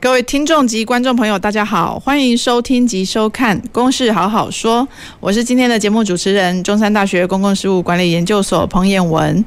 [0.00, 4.80] 各位听众及观众朋友，大家好，欢迎收听及收看《公事好好说》，
[5.20, 9.44] 我是今天的节目主持人，中山大学公共事务管理研究所彭彦文。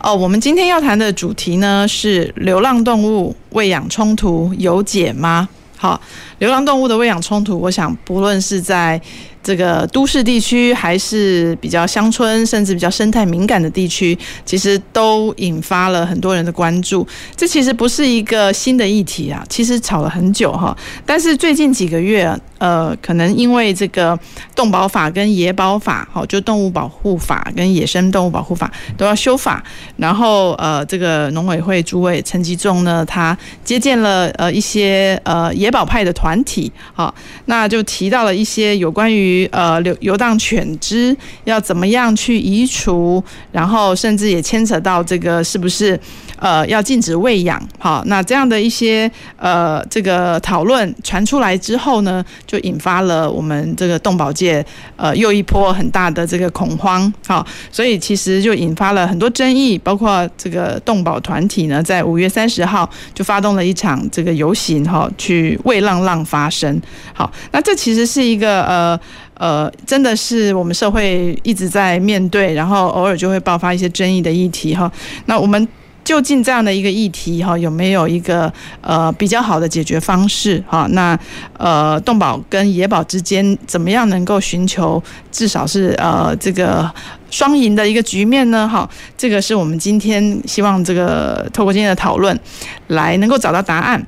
[0.00, 5.48] 哦，我们今天要谈的主题呢是流浪动物喂养冲突有解吗？
[5.76, 6.00] 好，
[6.38, 9.00] 流浪动物的喂养冲突，我想不论是在
[9.42, 17.06] 这个都市地区还是比较乡村，甚至比较生态敏感的地区，其实都引发了很多人的关注。
[17.36, 20.76] 这其实不是一个新的议题啊，其实吵了很久哈。
[21.04, 24.18] 但是最近几个月，呃，可能因为这个
[24.56, 29.62] 动保法跟野保法，好，就动物保护法跟野生动物保护法都要修法。
[29.96, 39.48] 然后呃，这个农委会主委陈吉仲呢，他接见了呃一些呃野保派的团团体，啊，那就提到了一些有关于。
[39.52, 45.98] 呃，流游荡犬只要怎么样去移除，然后甚至也牵扯到这个是不是
[46.38, 47.60] 呃要禁止喂养？
[47.78, 54.64] 好，那这样的一些呃这个讨论传出来之后呢，就引发了我们这个动保界
[54.96, 57.12] 呃又一波很大的这个恐慌。
[57.26, 66.80] 好，所以其实就引发了很多争议，包括这个动保团体呢，在五月三十号就发动了一场这个游行，哈，去为浪浪发声。
[67.12, 68.98] 好，那这其实是一个呃。
[69.38, 74.90] 呃，真的是我们社会一直在面对，然后偶尔就会爆发一些争议的议题哈。
[75.26, 75.68] 那我们
[76.06, 80.86] 究竟这样的一个议题哈，有没有一个呃比较好的解决方式哈？
[80.92, 81.18] 那
[81.58, 86.88] 呃，动保跟野保之间怎么样能够寻求至少是呃这个
[87.28, 88.68] 双赢的一个局面呢？
[88.68, 92.38] 哈，这个是我们今天希望这个透过今天的讨论
[92.86, 94.06] 来能够找到答案。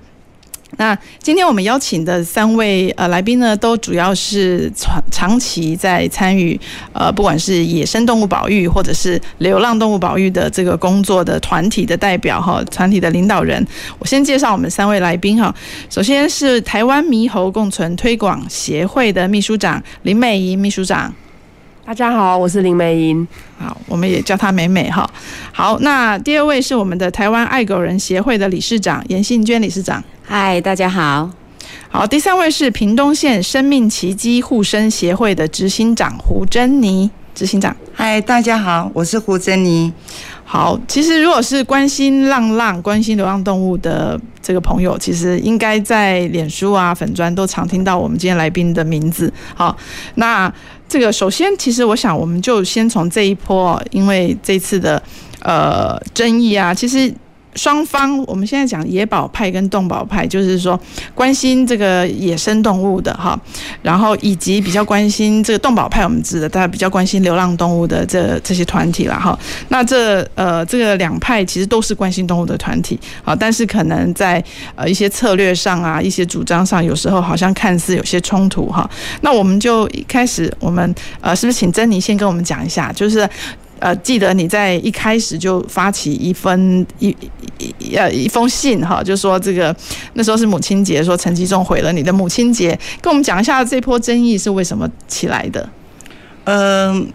[0.78, 6.58] 那今天我们邀请的三位呃来宾呢，都主要是长长期在参与
[6.92, 13.66] 呃，不管是野生动物保育或者是流浪动物保育的这个工作的团体的代表哈，团体的领导人。
[13.98, 15.52] 我先介绍我们三位来宾哈，
[15.90, 21.12] 首先是台湾猕猴共存推广协会的秘书长林美吟秘书长。
[21.84, 23.26] 大家好，我是林美吟。
[23.58, 25.10] 好，我们也叫她美美哈。
[25.50, 30.04] 好，那第二位是我们的台湾爱狗人协会的理事长严信娟理事长。
[30.30, 31.30] 嗨，大家好。
[31.88, 37.74] 好，第三位是屏东县生命奇迹护生协会的执行长胡珍妮执行长。
[37.94, 39.90] 嗨，大家好，我是胡珍妮。
[40.44, 49.32] 好，其实如果是关心浪浪、关心流浪动物的这个朋友，其实应该在脸书啊、粉专都常听到我们今天来宾的名字。
[49.54, 49.74] 好，
[50.16, 50.52] 那
[50.86, 55.02] 这个首先，其实我想，我们就先从这一波，因为这次的
[55.40, 57.10] 呃争议啊，其实。
[57.58, 60.78] 双方，我们现在讲野保派跟动保派，就是说
[61.12, 63.38] 关心这个野生动物的哈，
[63.82, 69.36] 然后以及比较关心这个动保派，我们指的大家比较关心流浪动物的这这些团体了哈。
[69.70, 74.42] 那这呃这个两派其实都是关心动物的团体啊，但是可能在
[74.76, 78.88] 呃一些策略上啊，一些主张上，有时候好像看似有些冲突哈。
[79.22, 83.28] 那我们就一开始，我们呃是不是请珍妮先跟我们讲一下，就是。
[83.80, 87.14] 呃，记得你在一开始就发起一封一
[87.58, 89.74] 一呃一封信哈，就说这个
[90.14, 95.68] 那时候是母亲节，说陈吉仲毁了你的母亲节，跟我们讲一下这波争议是为什么起来的？
[96.44, 97.06] 嗯、呃，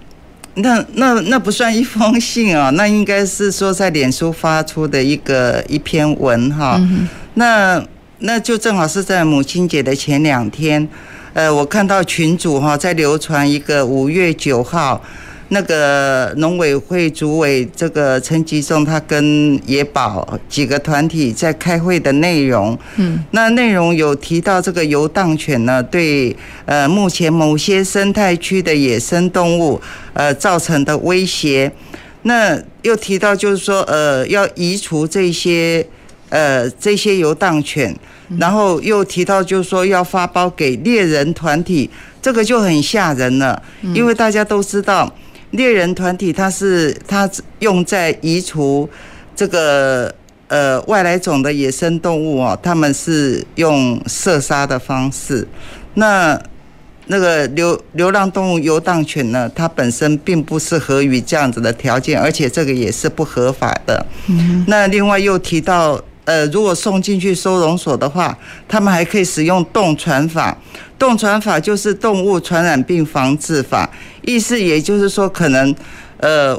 [0.55, 6.77] 那那那不算一封信啊，那应该是说在脸书发出的一个一篇文哈。
[6.79, 7.83] 嗯、那
[8.19, 10.87] 那就正好是在母亲节的前两天，
[11.33, 15.01] 呃，我看到群主哈在流传一个五月九号。
[15.49, 26.35] 那个农委会主委这个陈吉仲，他跟野保几个团体在开会的内容，嗯，那内容有提到这个游荡犬呢，对
[26.65, 29.79] 呃目前某些生态区的野生动物
[30.13, 31.71] 呃造成的威胁，
[32.23, 35.85] 那又提到就是说呃要移除这些
[36.29, 37.95] 呃这些游荡犬，
[38.39, 41.87] 然后又提到就是说要发包给猎人团体，
[42.21, 43.61] 这个就很吓人了，
[43.93, 45.13] 因为大家都知道。
[45.53, 47.29] 猎人团体，它是它
[47.59, 48.89] 用在移除
[49.35, 50.13] 这个
[50.47, 55.47] 呃外来种的野生动物哦，他们是用射杀的方式。
[55.93, 56.39] 那
[57.05, 64.05] 那个流流浪动物游荡犬呢，它本身并不适合于这样子的条件，而且这个也是不合法的。
[64.67, 68.37] 那另外又提到呃，如果送进去收容所的话，
[68.67, 70.57] 他们还可以使用动传法。
[70.97, 73.89] 动传法就是动物传染病防治法，
[74.21, 75.75] 意思也就是说，可能
[76.17, 76.57] 呃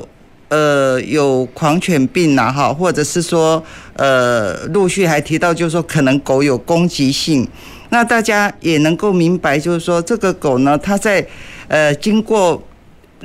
[0.49, 3.64] 呃有狂犬病呐，哈，或者是说
[3.94, 7.49] 呃陆续还提到，就是说可能狗有攻击性。
[7.88, 11.26] 那大家也能够明白，就是说这个狗呢，它在
[11.69, 12.62] 呃经过。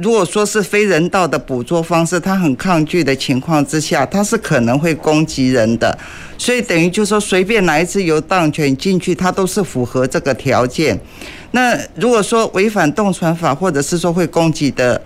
[0.02, 5.98] 如果说是非人道的捕捉方式，它很抗拒的情况之下，它是可能会攻击人的。
[6.38, 11.00] 所以等于就是说，随便哪一只游荡犬进去，它都是符合这个条件。
[11.52, 15.02] 那如果说违反动传法，或者是说会攻击的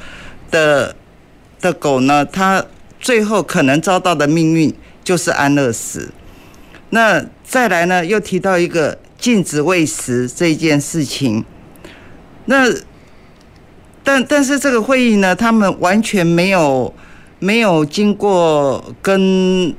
[0.51, 0.95] 的
[1.59, 2.63] 的狗呢，它
[2.99, 4.73] 最后可能遭到的命运
[5.03, 6.11] 就是安乐死。
[6.91, 11.43] 那再来呢，又提到一个禁止喂食这件事情，
[12.45, 12.71] 那。
[14.03, 16.93] 但但是这个会议呢，他们完全没有
[17.39, 19.73] 没有经过跟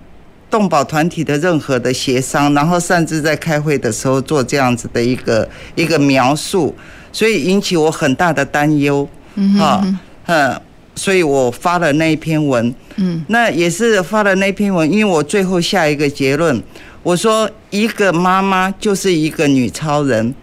[0.50, 6.74] 动保团体的任何的协商，然后擅自在开会的时候做这样子的一个一个描述，
[7.12, 9.06] 所以引起我很大的担忧。
[9.34, 10.60] 嗯嗯嗯，
[10.94, 12.74] 所以我发了那一篇文。
[12.96, 16.62] 嗯，那也是发了那篇文，因为我最后下一个结论，
[17.02, 20.34] 我说一个妈妈就是一个女超人，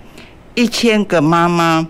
[0.54, 1.88] 一千个妈妈。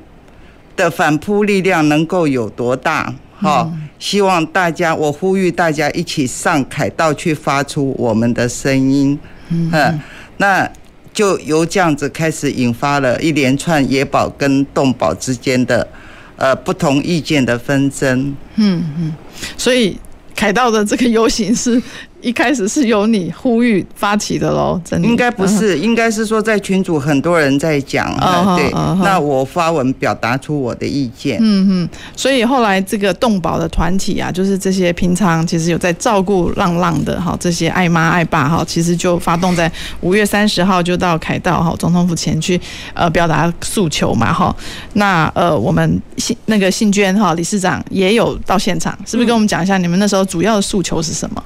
[0.81, 3.13] 的反扑力量能够有多大？
[3.37, 9.17] 好，希望大家，我呼吁大家一起上凯道去发出我们的声音。
[9.49, 9.99] 嗯，
[10.37, 10.67] 那
[11.13, 15.87] 就由这样子开始引发了一连串野保跟动保之间的
[16.35, 18.35] 呃不同意见的纷争。
[18.55, 19.13] 嗯嗯，
[19.57, 19.99] 所以
[20.35, 21.81] 凯道的这个游行是。
[22.21, 28.69] 一开始是由你呼吁发起的喽，真的应该不是，应该是说在群组很多人在讲啊，对，
[29.03, 31.39] 那我发文表达出我的意见。
[31.41, 39.71] 嗯嗯，所以后来这个动保的团体啊，就是这些平常其实有在照顾浪浪的哈，这些爱妈爱爸哈，其实就发动在
[40.01, 42.59] 五月三十号就到凯道哈总统府前去
[42.93, 44.55] 呃表达诉求嘛哈。
[44.93, 51.43] 那呃我们信那个信娟哈理事长也有到现场，是不是跟我们讲一下你们那时候主要的诉求是什么？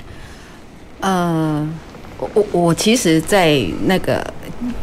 [1.02, 1.68] 呃，
[2.18, 4.26] 我我我其实，在那个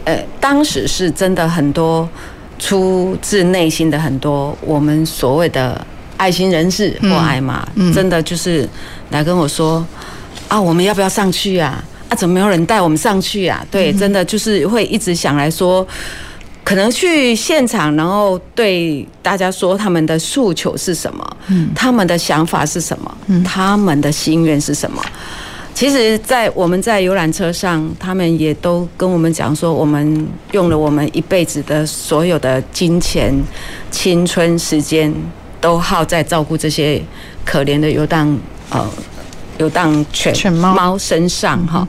[0.04, 2.08] 呃，当时是真的很多
[2.58, 5.84] 出自内心的很多我们所谓的
[6.16, 8.68] 爱心人士或爱妈，嗯、真的就是
[9.10, 9.84] 来跟我说
[10.46, 11.82] 啊，我们要不要上去啊？
[12.08, 13.66] 啊，怎么没有人带我们上去啊？
[13.70, 15.84] 对，真的就是会一直想来说，
[16.62, 25.02] 可能去现场，然后对大家说他们的诉求是什么，嗯，他们的想法是什么，嗯，他们的心愿是什么。
[25.82, 33.34] 其实，在我们在游览车上，他们也都跟我们讲说，我们用了我们一辈子的所有的金钱、
[33.90, 35.12] 青春、时间，
[35.60, 37.02] 都耗在照顾这些
[37.44, 38.38] 可怜的游荡
[38.70, 38.88] 呃
[39.58, 41.84] 游荡犬犬猫猫身上哈。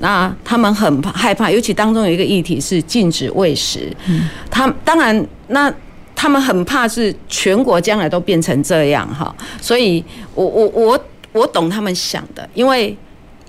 [0.00, 3.96] 那他们很害怕，尤其当中有一个议题是禁止喂食。
[4.08, 5.72] 嗯，他当然，那
[6.16, 9.32] 他们很怕是全国将来都变成这样哈。
[9.60, 10.04] 所以
[10.34, 12.98] 我我我我懂他们想的，因为。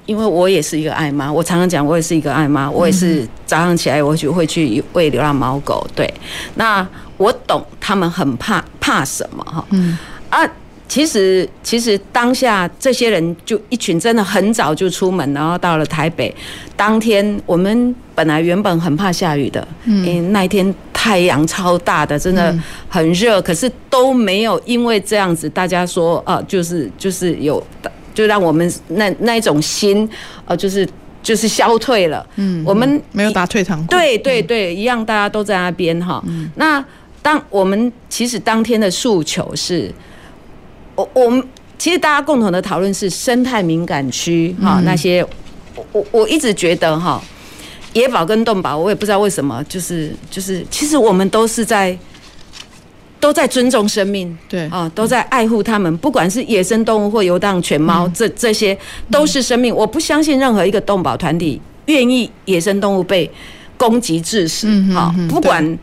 [0.07, 5.86] 因为我也是一个爱妈，我常常讲，我也是一个爱妈，我也是早上起来我就会去喂流浪猫狗。
[5.94, 6.12] 对，
[6.56, 6.88] 那
[7.18, 9.63] 我懂他们很怕怕什么哈。
[9.71, 9.98] 嗯
[10.30, 10.39] 啊，
[10.88, 16.33] 其实其实当下这些人就一群真的很早就出门，然后到了台北。
[16.77, 27.61] 当天我们本来原本很怕下雨的，嗯，因为那一天太阳超大的，真的很热，可是都没有因为这样子，大家说啊，就是就是有。
[28.18, 30.09] 就让我们那那一种心，
[30.47, 30.90] 呃，就是
[31.21, 32.26] 就是消退了。
[32.38, 33.92] 嗯，我们没有打退堂鼓。
[33.92, 36.19] 对对对，一样，大家都在那边哈。
[36.26, 36.83] 嗯，那
[37.21, 39.94] 当我们其实当天的诉求是，
[40.95, 41.47] 我我们
[41.78, 45.24] 其实大家共同的讨论是生态敏感区哈，那些
[45.76, 47.21] 我我我一直觉得哈，
[47.94, 51.95] 野保跟动保，我也不知道为什么，就是就是，其实我们都是在。
[53.19, 58.78] 都在尊重生命，对啊，都在爱护他们，不管是野生动物或游荡犬猫，这这些
[59.09, 59.76] 都是生命。
[59.76, 63.30] 我不相信任何一个动保团体愿意野生动物被
[63.76, 64.68] 攻击致死。
[64.94, 65.78] 啊，不管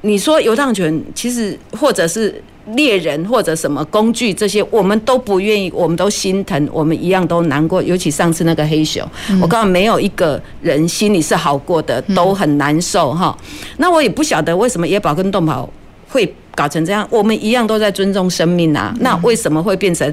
[0.00, 2.42] 你说游荡犬，其实或者是
[2.74, 7.80] 猎人或者什么工具这些，我们都不愿意，我们都心疼，我们一样都难过。
[7.80, 9.08] 尤其上次那个黑熊，
[9.40, 13.36] 我告诉没有一个人心里是好过的，都很难受哈。
[13.76, 15.68] 那我也不晓得为什么野保跟动保
[16.08, 16.34] 会。
[16.54, 20.12] 搞成这样，我们一样都在尊重生命啊，那为什么会变成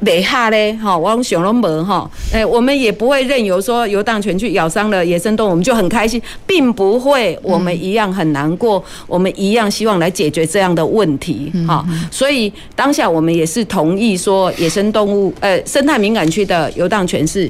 [0.00, 0.72] 没哈嘞？
[0.74, 11.86] 哈，我熊龙门哈，哎，我们也不会任由说游荡犬去咬伤了野生动物，我们就很开心，并不会，我们一样很难过，我们一样希望来解决这样的问题哈。
[12.10, 17.48] 所以当下我们也是同意说，野生动物呃生态敏感区的游荡犬是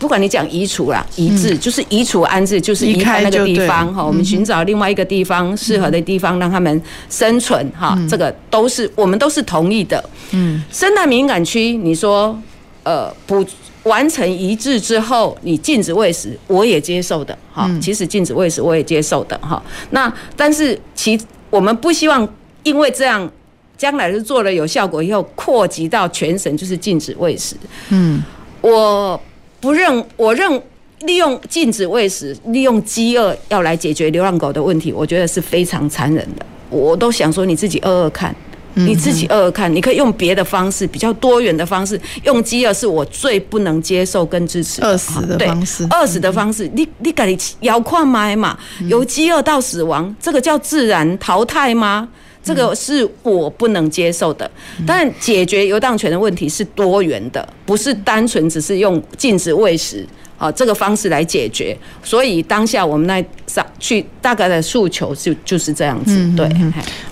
[0.00, 4.02] 不管你讲移除啦、移置，就是移除安置，就是离开那个地方哈。
[4.02, 7.96] 我们寻找另外一个地方适合的地方，让他们生存哈。
[8.08, 10.02] 这个都是我们都是同意的。
[10.30, 12.36] 嗯，生态敏感区，你说
[12.82, 13.44] 呃不
[13.82, 17.70] 完成移置之后，你禁止喂食，我也接受的哈。
[17.80, 19.62] 其实禁止喂食我也接受的哈。
[19.90, 22.26] 那但是其我们不希望
[22.62, 23.30] 因为这样。
[23.76, 27.56] 将来是做了有效果以后，扩及到全省就是禁止喂食。
[27.88, 28.22] 嗯，
[28.60, 29.18] 我
[29.60, 30.62] 不认，我认
[31.00, 36.44] 利用禁止喂食，利用饥饿要来解决流浪狗的问题，我觉得是非常残忍的。
[36.70, 38.34] 我都想说，你自己饿饿看，
[38.74, 42.00] 你自己饿饿看，你可以用别的方式，比较多元的方式。
[42.24, 52.08] 用饥饿是我最不能接受跟支持饿死的方式，饿死的方式，你你赶紧遥控麦嘛，由饥饿到死亡，这个叫自然淘汰吗？
[52.42, 54.50] 这个是我不能接受的，
[54.86, 60.06] 但解决游荡犬的问题是多元的，不是单纯只是用禁止喂食
[60.38, 61.76] 啊这个方式来解决。
[62.02, 66.16] 所以当下我们那上去大概的诉求就就是这样子。
[66.34, 66.48] 对，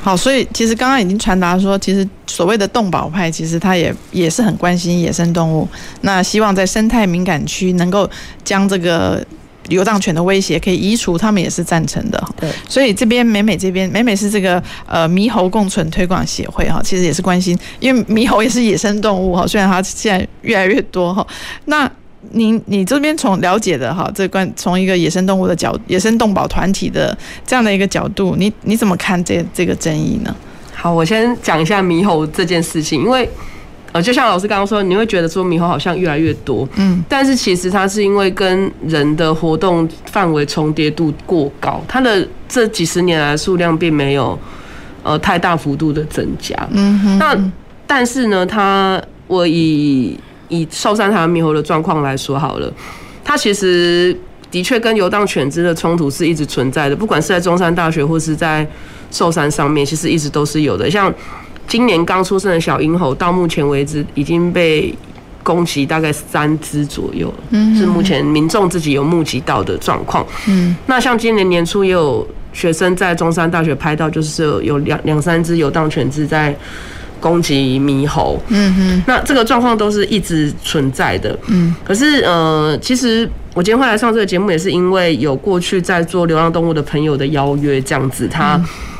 [0.00, 5.68] 好，所以其实刚刚已经传达说，其实所谓的动保派，其实他也也是很关心野生动物，
[6.00, 8.08] 那希望在生态敏感区能够
[8.42, 9.22] 将这个。
[9.68, 12.22] 游荡犬的威胁可以移除，他们也是赞成的。
[12.36, 21.26] 对，所以这边美美这边美美是这个呃猕猴共存推广协会哈，其实也是关心，因为猕猴也是野生动物哈，虽然它现在越来越多哈。
[21.66, 21.90] 那
[22.30, 30.34] 你你这边从了解的哈，这关从一个野生动物的角，野生动保团体的这样的一个角度，你你怎么看这这个争议呢？
[30.74, 33.28] 好，我先讲一下猕猴这件事情，因为。
[33.92, 44.38] 呃，就像老师刚刚说，你会觉得说猕猴好像越来越多，嗯，但是其实它是因为跟人的活动范围重叠度过高，它的这几十年来数量并没有
[45.02, 47.18] 呃太大幅度的增加，嗯哼。
[47.18, 47.52] 那
[47.86, 50.18] 但是呢，它我以
[50.48, 52.70] 以寿山台湾猕猴的状况来说好了，
[53.24, 54.14] 它其实
[54.50, 58.68] 的确跟游荡犬只的冲突是一直存在的，不管是在中山大学或是在
[59.10, 61.10] 寿山上面，其实一直都是有的，像。
[61.68, 64.92] 今年刚出生的小婴猴，到目前为止已经被
[65.42, 70.26] 攻击大概三只左右，嗯，是目前民众自己有目击到的状况。
[70.46, 76.54] 嗯，那像今年年初也有学生在中山大学拍到，就是有两两三只游荡犬只在
[77.20, 78.38] 攻击猕猴。
[78.48, 81.38] 嗯哼，那这个状况都是一直存在的。
[81.48, 88.58] 嗯，可是呃，其实我今天会来上这个节目，也是因为有过去在做流浪动物的朋友的邀约，这样子，他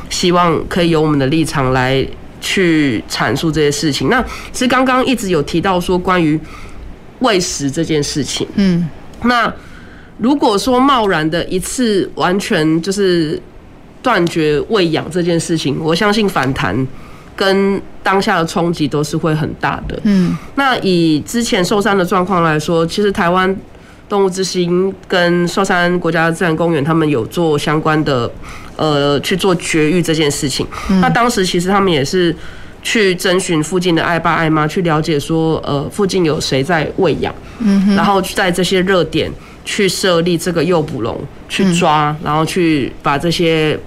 [0.09, 2.05] 希望可以由我们的立场来。
[2.39, 4.09] 去阐述这些事情。
[4.09, 6.39] 那其实刚刚一直有提到说关于
[7.19, 8.47] 喂食这件事情。
[8.55, 8.87] 嗯，
[9.23, 9.53] 那
[10.17, 13.41] 如果说贸然的一次完全就是
[14.01, 16.87] 断绝喂养这件事情，我相信反弹
[17.35, 19.99] 跟当下的冲击都是会很大的。
[20.03, 23.55] 嗯，那以之前受伤的状况来说，其实台湾。
[24.09, 28.29] 动物之心跟寿山国家自然公园，他们有做相关的，
[28.75, 30.65] 呃，去做绝育这件事情。
[30.99, 32.35] 那当时其实他们也是
[32.81, 37.31] 去征询附近的爱爸爱妈，去了解说，呃，附近有谁在喂养，
[37.95, 39.31] 然后在这些热点
[39.63, 43.79] 去设立这个诱捕笼去抓，然后去把这些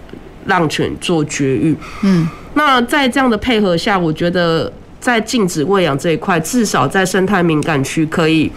[0.47, 1.77] 浪犬做绝育。
[2.03, 8.53] 嗯，那在这样的配合下，我觉得在禁止喂养这一块，至少在生态敏感区可以。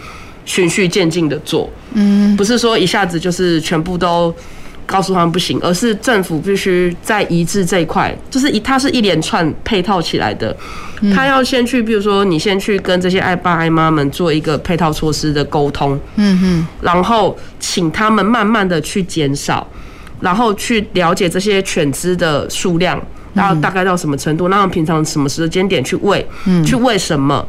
[0.46, 4.34] 循序渐进的做，嗯，不是说一下子就是全部都
[4.86, 10.56] 告诉他们不行，而是政府必须在移置这一块，就是一它是一连串配套起来的，
[11.12, 19.66] 他要先去，比如说你先去跟这些爱爸爱妈们做一个配套措施的沟通，嗯哼，然后请他们慢慢的去减少，
[20.20, 23.02] 然后去了解这些犬只的数量，
[23.34, 27.44] 然后大概到什么程度，然后平常什么时间点去喂，嗯，去喂什么。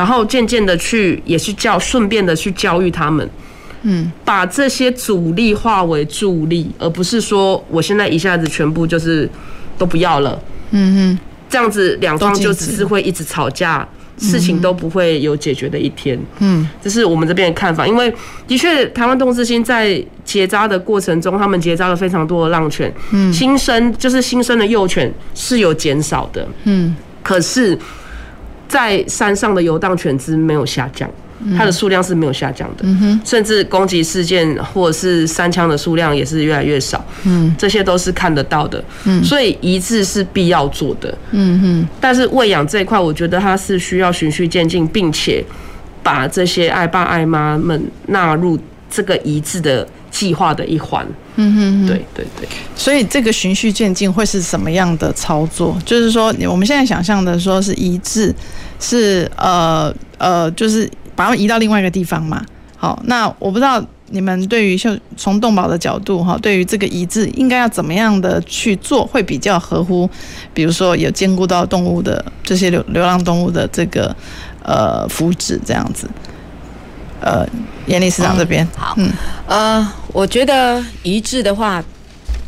[0.00, 3.28] 然后渐渐的去，也是教，顺便的去教育他们，
[3.82, 9.28] 嗯，把这些阻力化为助力，而不是说我现在一下子全部就是
[9.76, 10.40] 都不要了，
[10.70, 11.18] 嗯哼，
[11.50, 17.86] 这样子两方就只是会一直吵架，事情都不会有解决的一天，嗯，这是我们这边的看法。
[17.86, 18.10] 因为
[18.48, 27.78] 的确，台湾动物之心在结扎的过程中，他们结扎了非常多的浪犬，嗯，新生就是新生的幼犬是有减少的，嗯，可是。
[28.70, 31.10] 在山上的游荡犬只没有下降，
[31.58, 32.84] 它的数量是没有下降的，
[33.24, 37.04] 甚至攻击事件或者是三枪的数量也是越来越少，
[37.58, 38.82] 这些都是看得到的，
[39.24, 41.12] 所以移置是必要做的，
[42.00, 45.44] 但是喂养这一块，我觉得它是需要循序渐进，并且
[46.02, 48.56] 把这些爱爸爱妈们纳入
[48.88, 51.06] 这个移置的计划的一环。
[51.36, 55.78] 嗯哼，对对对，所以这个循序渐进会是什么样的操作？
[55.86, 58.34] 就是说，我们现在想象的说是移置，
[58.78, 62.44] 是呃呃，就是把它们移到另外一个地方嘛。
[62.76, 70.08] 好，那我不知道你们对于就从动保的角度哈，对于这个移植应该要怎么样的去做，会比较合乎，
[70.52, 74.14] 比如说有兼顾到动物的这些流流浪动物的这个
[74.62, 76.08] 呃福祉这样子。
[77.20, 77.46] 呃，
[77.86, 79.12] 严理事长这边、嗯、好，嗯，
[79.46, 81.82] 呃，我觉得一致的话，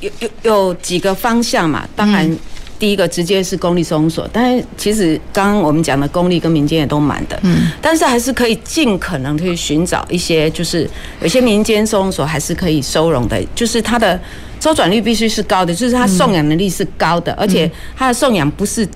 [0.00, 1.86] 有有有几个方向嘛。
[1.94, 2.38] 当然，
[2.78, 10.88] 第一个直接是公立收容所，但是其实刚刚我们讲的公立跟民间也都满的，嗯，但是还是可以尽可能去寻找一些，就是
[11.20, 14.18] 有些民间收容所还是可以收容的，就是它的
[14.58, 18.88] 周转率必须是高的，就是它送养能力是高的，而且它的送养不是。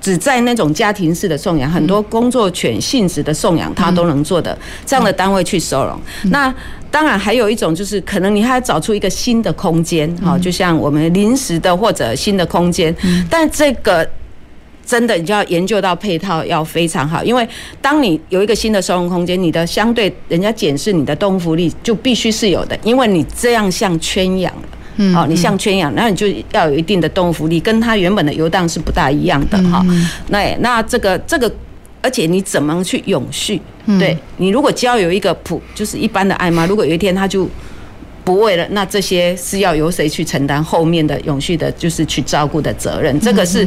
[0.00, 6.00] 只在那种家庭式的送养，很多工作犬性质的送养，他都能做的这样的单位去收容。
[6.30, 6.52] 那
[6.90, 12.94] 当然还有一种就是，可能你还要找出一个新的空间，哈，就像我们临时的或者新的空间。
[13.30, 14.08] 但这个
[14.84, 17.46] 真的你就要研究到配套要非常好，因为
[17.80, 24.62] 当你有一个新的收容空间，你的相对人家检视你的动物福利就必须是有的，因为你这样像圈养了。
[25.02, 29.84] 嗯，好，你像圈养，那你就要有一定的动物福利，跟它原本的游荡是不大一样的哈。
[30.28, 31.50] 那那这个这个，
[32.02, 33.60] 而且你怎么去永续？
[33.98, 37.48] 对，你如果交有一个普，就是一般的爱妈，如果有一天它就。
[38.24, 43.18] 不为了，那这些是要由谁去承担后面的永续的，就是去照顾的责任？
[43.20, 43.66] 这个是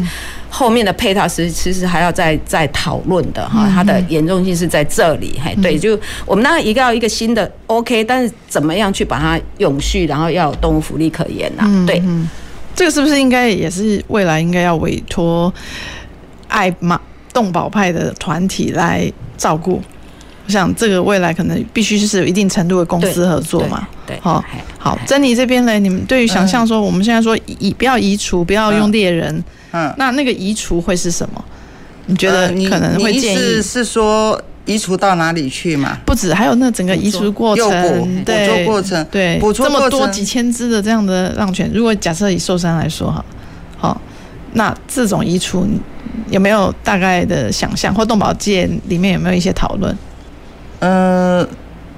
[0.49, 3.69] 后面的配套，是其实还要再再讨论的哈。
[3.73, 11.85] 它的严重性是在这里，嘿，对，就我们当然一个要一个新的 OK，但是怎么样去把它永续，然后要有动物福利可言呐？
[11.87, 12.01] 对，
[12.75, 15.51] 这个是不是应该也是未来应该要委托
[16.47, 16.99] 爱马
[17.33, 19.81] 动保派的团体来照顾？
[20.45, 23.87] 我想这个未来可能必须是有一定程度的公司合作嘛。
[24.05, 24.43] 对，好，
[24.77, 31.43] 好，珍妮这边呢，你们对于想象说，我们现在说移不要移除，不要用猎人，嗯，那那个移除会是什么？
[32.07, 35.97] 你觉得可能会建议是是说移除到哪里去嘛？
[36.05, 43.23] 不止，还有那整个移除过程，对，捕捉过程，对，这么多几千只的这样的浪犬，如果假设以寿山来说哈，
[43.77, 44.01] 好，
[44.51, 45.65] 那这种移除
[46.29, 49.97] 有没有大概的想象，或动保界里面有没有一些讨论？
[50.87, 51.47] 呃。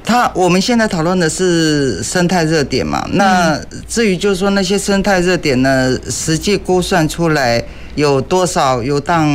[0.08, 3.04] 他我们现在讨论的是生态热点嘛？
[3.14, 7.60] 那至于就是说那些生态热点呢，实际估算出来
[7.96, 9.28] 有多少游荡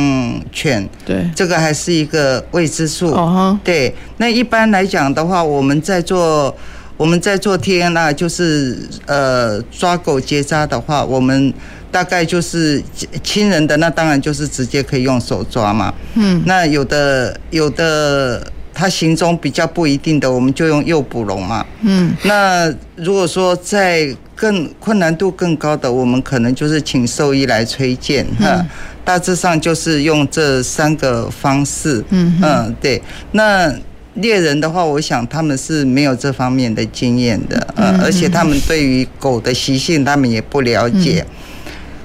[0.49, 0.87] 犬？
[1.05, 3.11] 对，这个还是一个未知数。
[3.11, 3.93] 哦，对。
[4.15, 6.55] 那一般来讲的话，我们在做
[6.95, 11.53] 我们在做 TNR，就是呃抓狗结扎的话，我们
[11.91, 12.81] 大概就是
[13.21, 15.93] 亲人的，那当然就是直接可以用手抓嘛。
[16.15, 16.41] 嗯。
[16.45, 18.41] 那有的有的。
[18.73, 21.65] 它行踪比较不一定的，我们就用诱捕笼嘛。
[21.81, 28.47] 嗯，那如果说在更困难度更高的，我们可能就是请兽医来推荐哈。
[28.47, 28.67] 嗯、
[29.03, 32.03] 大致上就是用这三个方式。
[32.09, 32.99] 嗯嗯，对。
[33.33, 33.71] 那
[34.15, 41.25] 猎人的话，我想他们是没有这方面的经验的，嗯，而且他们对于狗的习性，他们也不了解。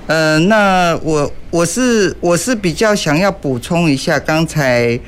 [0.08, 4.98] 嗯、呃，那我我是我是比较想要补充一下刚才。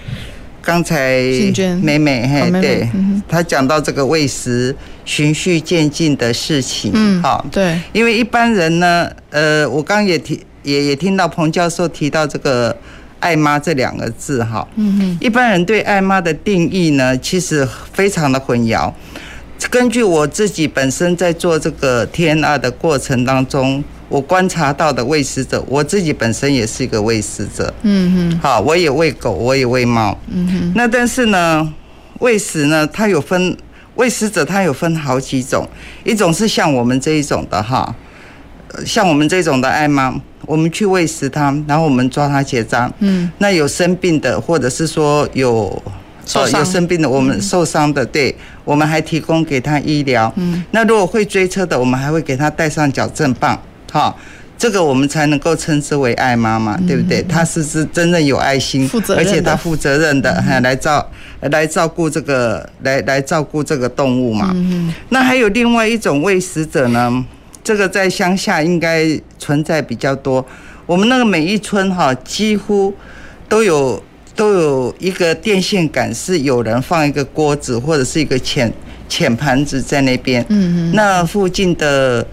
[0.69, 1.23] 刚才
[1.81, 2.87] 美美嘿，对，
[3.27, 4.77] 他讲到这个喂食
[5.07, 12.77] 循序渐进的事情，嗯，好，对，因为一般人呢，呃，我刚刚也提，也也听到彭教授提到这个
[13.19, 18.93] “爱妈”这两个字，哈，嗯嗯，一般人对“爱妈”的定义呢，其实非常的混淆。
[19.71, 23.83] 根据我自己本身在做这个 TNR 的过程当中。
[24.11, 27.75] 我观察到的喂食者，我自己本身也是一个喂食者。
[27.83, 30.19] 嗯哼，好，我也喂狗，我也喂猫。
[30.29, 31.71] 嗯哼，那但是呢，
[32.21, 33.55] 喂食呢，它有分
[33.97, 35.69] 喂食者，它有分好几种。
[36.05, 37.95] 一种是像我们这一种的哈，
[38.87, 42.91] 像我们这种的爱猫，我们去喂食它，然后我们抓它结扎。
[43.01, 45.83] 嗯，那有生病的，或者是说有
[46.29, 48.33] 受伤、呃、有生病的，我们受伤的，对，
[48.65, 50.31] 我们还提供给他医疗。
[50.37, 53.59] 嗯，那如果会追车的，我们还会给他带上矫正棒。
[53.91, 54.15] 哈，
[54.59, 57.23] 这个我们才能够称之为爱妈妈，对不对？
[57.23, 61.11] 他是是真正有爱心，而且他负责任的，哈，来照
[61.41, 64.51] 来照顾这个，来来照顾这个动物嘛。
[64.55, 67.25] 嗯那还有另外一种喂食者呢，
[67.65, 70.45] 这个在乡下应该存在比较多。
[70.85, 72.93] 我们那个每一村哈，几乎
[73.49, 74.03] 都有
[74.39, 78.73] 都有一个电线杆，是有人放一个锅子或者是一个浅
[79.09, 80.43] 浅盘子在那边。
[80.49, 80.93] 嗯嗯。
[80.95, 82.25] 那附近的。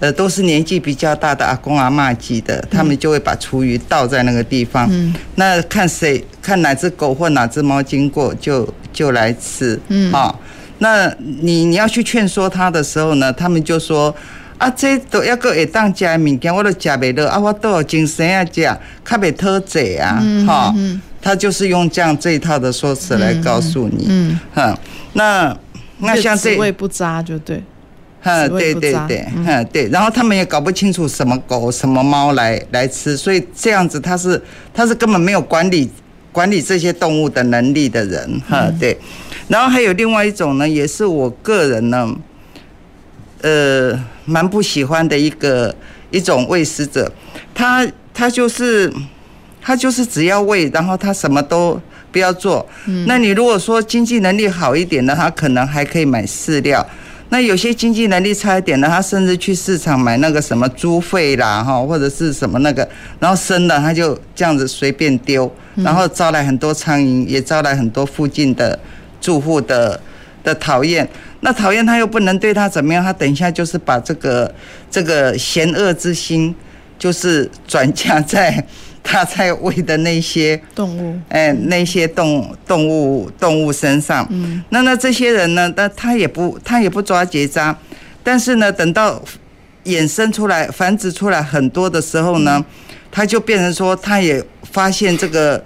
[0.00, 4.86] 呃，都是年纪比较大的阿公阿妈级的，他们就会把厨余倒在那个地方。
[4.90, 9.80] 嗯，那看谁看哪只狗或哪只猫经过就，就就来吃。
[9.88, 10.34] 嗯，啊，
[10.78, 14.14] 那你你要去劝说他的时候呢，他们就说
[14.58, 18.62] 啊，这都要个会当家的物件，我都食袂落啊，我都有精神啊，食，
[19.04, 21.00] 较袂讨债啊，哈、嗯。
[21.24, 24.04] 他就是用这样这一套的说辞来告诉你。
[24.08, 24.78] 嗯，哈、嗯，
[25.14, 25.58] 那。
[25.98, 27.62] 那像这职位不扎就对。
[28.20, 34.42] 哈，对对对，嗯对，然后他们也搞不清楚什么狗什么猫来来吃，所以这样子他是
[34.74, 35.88] 他是根本没有管理
[36.32, 38.98] 管理这些动物的能力的人，哈对。
[39.46, 42.12] 然后还有另外一种呢，也是我个人呢，
[43.42, 45.74] 呃，蛮不喜欢的一个
[46.10, 47.10] 一种喂食者，
[47.54, 48.92] 他他就是
[49.64, 51.80] 他就是只要喂，然后他什么都
[52.12, 52.64] 不要做。
[53.06, 56.86] 那你如果说经济能力好一点的，他可能还可以买饲料。
[57.30, 62.86] 那有些经济能力差一点的，他甚至去市场买那个什么猪肺啦，哈，或者是什么那个，
[63.18, 68.78] 然后生的他就这样子随便丢，然后招来很多苍蝇，也招来很多附近的
[69.20, 69.98] 住户的
[70.44, 71.08] 的讨厌。
[71.40, 74.54] 那讨厌他又不能对他怎么样，他等一下就是把这个
[74.90, 76.54] 这个嫌恶之心，
[76.98, 78.64] 就是转嫁在。
[79.04, 85.72] 他在喂的那些动物，哎，那些动动物动物身上，嗯，那那这些人呢？
[85.76, 87.78] 那他也不他也不抓结扎，
[88.24, 89.22] 但是呢，等到
[89.84, 92.64] 衍生出来、繁殖出来很多的时候呢，
[93.12, 95.62] 他就变成说，他也发现这个。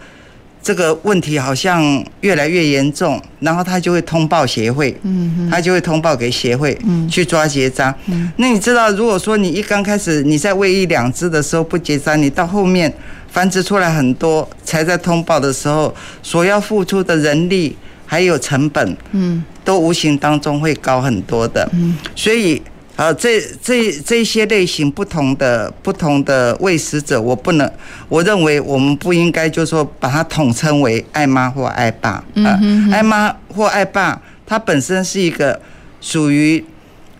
[0.60, 7.94] 这个问题好像越来越严重，然后他就会通报协会，嗯，他就会通报给协会，嗯，去抓结扎。
[8.06, 12.92] 嗯，那你知道，如果说你一刚开始你在喂一两只的时候不结扎，你到后面
[13.30, 22.60] 繁殖出来很多，才在通报的时候，所要付出的人力还有成本，嗯，都无形当中会高很多的，嗯，所以。
[22.98, 27.72] 啊，这这这些类型不同的不同的喂食者，我不能，
[28.08, 32.58] 我认为我们不应该就是说把它统称为爱妈或爱爸啊。
[32.90, 35.60] 爱妈或爱爸，他本身是一个
[36.00, 36.64] 属于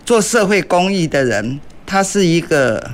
[0.05, 2.91] 做社会公益的人，他是一个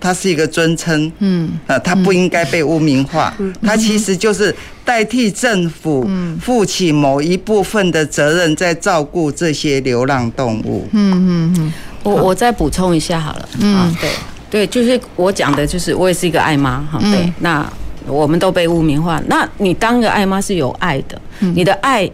[0.00, 4.54] 他是一个尊称，嗯，啊，它不应该被污名化，它其实就是
[4.84, 6.08] 代替政府
[6.40, 10.86] 负起某一部分的责任，在照顾这些流浪动物。
[10.92, 11.72] 嗯嗯嗯。
[12.02, 14.10] 我我再补充一下好了，嗯，对。
[14.48, 17.68] 对，就是我讲的，就是我也是一个爱妈哈，对，那
[18.06, 22.08] 我们都被污名化，那你当个爱妈是有爱的，你的爱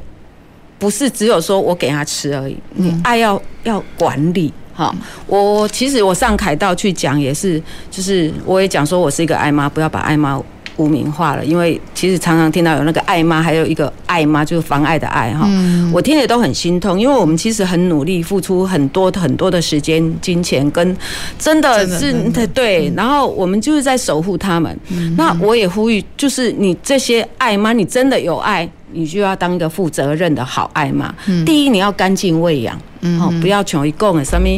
[0.79, 4.95] 不是只有说我给他吃而已，你爱要要管理哈。
[5.27, 10.41] 我其实我上凯道去讲也是，就是我也讲说我是一个爱妈，不要把爱妈。
[10.79, 15.47] 污名化了，因为其实常常听到有那个爱妈，还有一个爱妈，就是妨碍的爱哈。
[15.93, 20.97] 我听了都很心痛，因为我们其实很努力，付出很多很多的时间、金钱，跟
[21.39, 22.15] 真的是
[22.55, 22.91] 对。
[22.97, 24.77] 然后我们就是在守护他们。
[25.15, 31.15] 那我也呼吁，就是你这些爱妈，你真的有爱，你就要当一个负责任的好爱妈。
[31.45, 32.81] 第一，你要干净喂养，
[33.19, 34.49] 好，不要穷一共的什么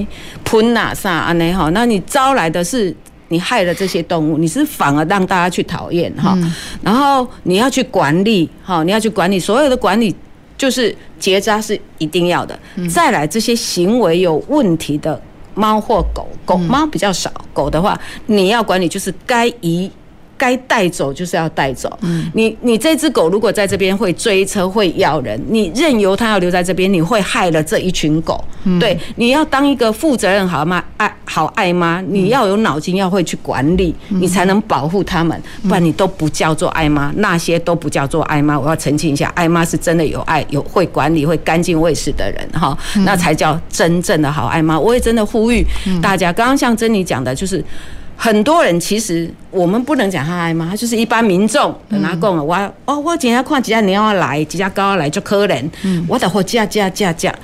[0.44, 1.70] 喷哪啥安尼哈。
[1.70, 2.94] 那你招来的是。
[3.28, 6.38] 你害了这些动物，你是反而让大家去讨厌哈，
[6.82, 10.14] 然后你要去管理哈，你要去管理所有的管理，
[10.58, 12.56] 就是结扎是一定要的。
[12.88, 15.20] 再来这些行为有问题的
[15.54, 19.90] 猫或狗，狗猫比较少，狗的话你要管理，就是该移。
[20.44, 21.88] 该带走就是要带走。
[22.02, 28.42] 嗯你你这只狗如果在这边会追车会咬人，你任由它要留在这边，你会害了这一群狗。
[28.78, 35.40] 对，你要当一个负责任好妈爱好爱妈，你要有脑筋，要会去管理，你才能保护他们。
[35.62, 38.58] 不然你都不叫做爱妈，那些都不叫做爱妈。
[38.58, 42.76] 我要澄清一下，爱妈是真的有爱、有会管理、会干净卫士的人哈，
[43.06, 44.78] 那才叫真正的好爱妈。
[44.78, 45.64] 我也真的呼吁
[46.02, 47.64] 大家，刚刚像珍妮讲的，就是。
[48.16, 51.74] 很多人其实我们不能讲他爱妈，他就是一般民众。
[51.88, 55.62] 拿讲啊，我哦，我今天看几家鸟要来，几家狗要来就可怜。
[56.08, 57.34] 我等会嫁嫁嫁嫁。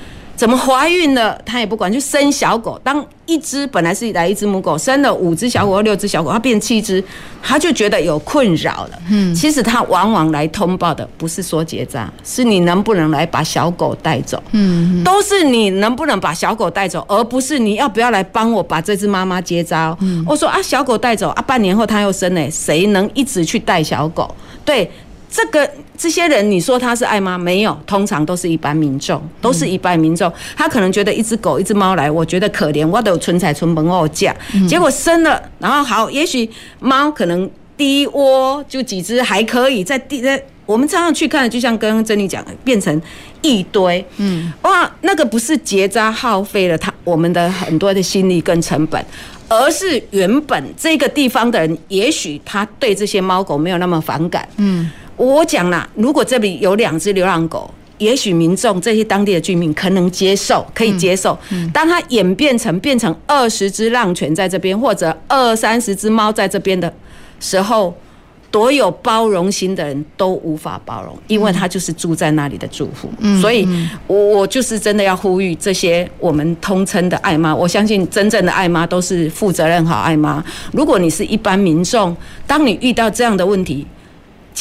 [0.40, 2.80] 怎么怀孕了，他也不管，就生小狗。
[2.82, 7.04] 当一只本来是来一只母狗，生了五只小狗或六只小狗，它变七只，
[7.42, 8.98] 他就觉得有困扰了。
[9.10, 14.42] 嗯，其实他往往来通报的不是说结扎，是你能不能来把小狗带走。
[14.52, 19.94] 嗯，都是你能不能把小狗带走，而不是你要不要来帮我把这只妈妈结扎。
[20.00, 24.34] 嗯，我说啊，小狗带走啊，半年后他又生嘞，谁能一直去带小狗？
[24.64, 24.90] 对。
[25.30, 27.38] 这个这些人，你说他是爱吗？
[27.38, 30.30] 没有，通常都是一般民众，都是一般民众。
[30.56, 34.34] 他可能觉得一只狗、一只猫来，我觉得可怜，我都有存在存本哦价。
[34.68, 43.00] 结果生了，然后好，也许猫可能第一窝就几只还可以，在第在我们常常去看，就像刚刚珍妮讲的，变成
[43.42, 44.04] 一堆。
[44.16, 49.04] 嗯，哇，那个不是结扎耗费了他我们的很多的心力跟成本，
[49.48, 54.48] 而是原本这个地方的人，也许他对这些猫狗没有那么反感。
[54.56, 54.90] 嗯。
[55.26, 61.38] 我讲了，如果这里有两只流浪狗，也许民众这些当地的居民可能接受，可以接受。
[61.74, 66.90] 当它演变成变成二十只浪犬在这边，或者二三十只猫在这边的
[67.38, 67.94] 时候，
[68.50, 73.10] 多有包容心的人都无法包容，因为他就是住在那里的住户。
[73.18, 73.68] 嗯，所以
[74.06, 80.42] 我我就是真的要呼吁这些我们通称的爱妈，我相信真正的爱妈都是负责任好爱妈。
[80.72, 83.86] 如果你是一般民众，当你遇到这样的问题，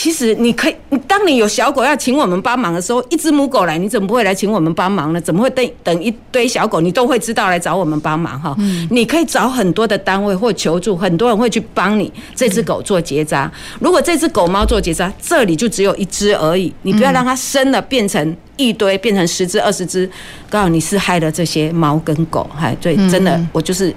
[0.02, 0.76] 其实你可以，
[1.10, 5.20] 当你有小狗要请我们帮忙的时候，一只母狗来，你怎么不会来请我们帮忙呢？
[5.20, 8.56] 怎么会等等一堆小狗，你都会知道来找我们帮忙哈？
[8.60, 13.52] 嗯、你可以找很多的单位或求助，很多人会去帮你这只狗做结扎。
[13.82, 20.10] 如果这只狗猫做结扎，这里就只有一只而已，你不要让它生了变成一堆，变成十只二十只，
[20.50, 23.94] 告诉你是害了这些猫跟狗，嗨，对，真的，我就是。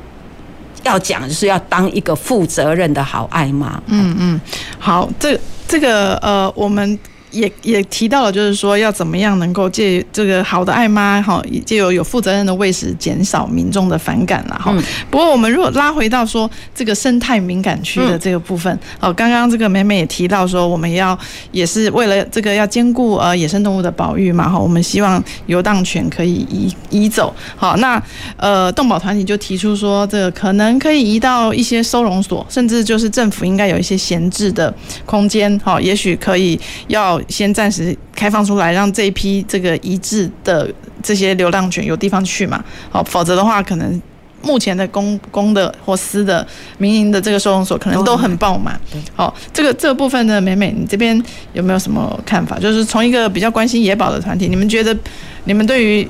[0.85, 3.81] 要讲就是要当一个负责任的好爱妈。
[3.87, 4.41] 嗯嗯，
[4.81, 6.99] 好，这这个呃，我们。
[7.33, 14.73] 也也提到了，就是说要怎么样能够借这个好的爱妈哈，借由有负责任的喂食，减少民众的反感了哈。
[15.11, 21.19] 不过我们如果拉回到说这个生态敏感区的这个部分，哦，刚刚这个美美也提到说，我们要
[21.53, 27.35] 也是为了这个要兼顾呃野生动物的保育嘛哈，我们希望游荡犬可以移移走。
[27.57, 28.03] 好，那
[28.37, 34.73] 呃动保团体就提出说，这个可能可以移到一些收容所，甚至就是政府应该有一些闲置的
[35.07, 37.22] 空间，哈，也许可以要。
[37.29, 42.63] 先暂时开放出来，让这一批这个移置的这些流浪犬有地方去嘛？
[42.91, 44.01] 好，否则的话，可能
[44.43, 46.47] 目前的公公的或私的
[46.79, 48.81] 民营的这个收容所可能都很爆满。
[49.15, 51.21] 好，这个这个部分呢，美美，你这边
[51.53, 52.59] 有没有什么看法？
[52.59, 54.97] 就是从一个比较关心野保的团体，你们觉得
[55.45, 56.09] 你们对于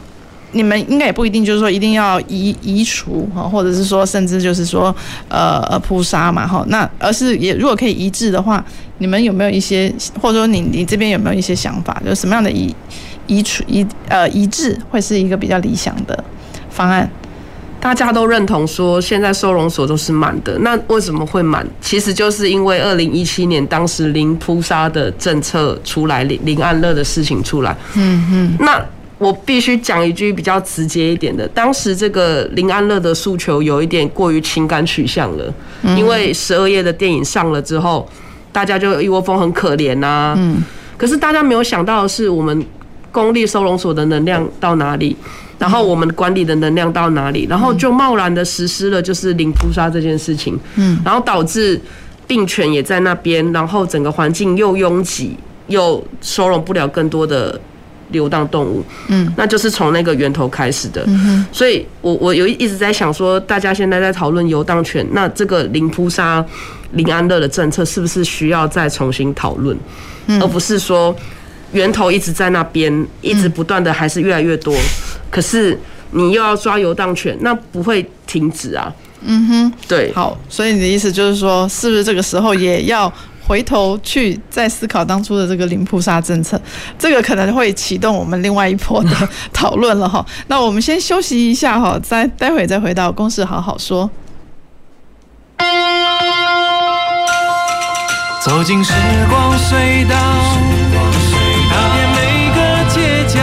[0.52, 4.94] 你们应该也不一定就是说一定要移移除哈，或者是说甚至就是说
[5.28, 8.64] 呃呃扑杀嘛哈，那而是也如果可以移置的话。
[8.98, 12.00] 你们有没有一些，或者说你你这边有没有一些想法？
[12.04, 12.72] 就是什么样的移
[13.26, 16.22] 移除移呃移置会是一个比较理想的
[16.70, 17.10] 方案？
[17.80, 21.66] 大家都认同说，现在收容所都是满的，那为什么会满？
[21.80, 27.76] 其实就是因为二零一七年当时零扑杀的政策出来，零零安乐的事情出来。
[27.94, 28.56] 嗯嗯。
[28.60, 28.80] 那
[29.22, 35.54] 我必须讲一句比较直接一点的，当时这个林安乐的诉求有一点过于情感取向了，
[35.96, 38.08] 因为十二夜的电影上了之后。
[38.54, 40.62] 大家就一窝蜂很可怜呐、啊，嗯，
[40.98, 42.66] 可是大家没有想到的是，我们
[43.10, 45.16] 公立收容所的能量到哪里，
[45.58, 51.80] 然后我们管理的能量到哪里，然后就贸然的实施了就是零扑杀这件事情，嗯，然后导致
[52.26, 55.34] 病犬也在那边，然后整个环境又拥挤，
[55.68, 57.58] 又收容不了更多的
[58.12, 66.44] 流浪动物，嗯，那就是从那个源头开始的，嗯，所以我我有一直在想说，大家现在在讨论游荡犬，那这个零扑杀。
[66.94, 69.74] 零安乐的政策是不是需要再重新讨论，
[70.42, 71.16] 而不是说
[71.72, 74.76] 源头一直在那边，一直不断的还是越来越多，
[75.30, 75.74] 可是
[76.10, 78.92] 你又要抓游荡犬，那不会停止啊。
[79.22, 80.12] 嗯哼，对。
[80.12, 83.10] 好，所以你的意思就是说，是不是这个时候也要
[83.46, 86.60] 回头去再思考当初的这个零扑杀政策？
[86.98, 89.10] 这个可能会启动我们另外一波的
[89.52, 90.24] 讨论了哈。
[90.48, 94.10] 那我们先休息一下哈，再待会再回到公事好好说。
[98.44, 98.92] 走进时
[99.28, 100.16] 光隧道，
[101.70, 102.58] 踏遍每个
[102.90, 103.38] 街角，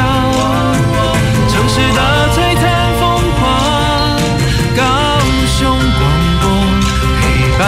[1.48, 2.00] 城市的
[2.34, 2.64] 璀璨
[3.00, 3.02] 风
[3.40, 3.48] 光，
[4.76, 4.84] 高
[5.58, 6.02] 雄广
[6.42, 6.44] 播
[7.22, 7.24] 陪
[7.58, 7.62] 伴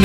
[0.00, 0.04] 你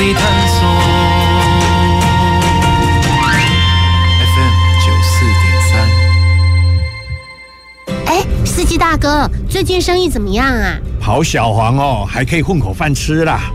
[8.54, 10.78] 司机大哥，最近生意怎么样啊？
[11.00, 13.50] 跑小黄哦，还可以混口饭吃啦。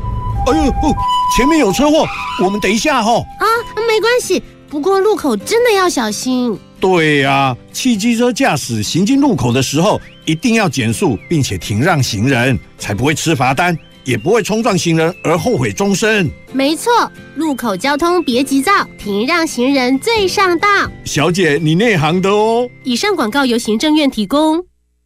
[0.45, 0.69] 哎呦！
[0.69, 0.93] 哦
[1.37, 2.05] 前面有车祸，
[2.43, 3.23] 我们等一下哦。
[3.39, 3.45] 啊，
[3.87, 6.59] 没关系，不过路口真的要小心。
[6.81, 16.29] 对呀，汽机车驾驶行经路口的时候，一定要减速，并且停让行人，才不会吃罚单，也不会冲撞行人而后悔终身。
[16.51, 16.91] 没错，
[17.35, 20.67] 路口交通别急躁，停让行人最上道。
[21.05, 22.69] 小姐，你内行的哦。
[22.83, 24.61] 以上广告由行政院提供。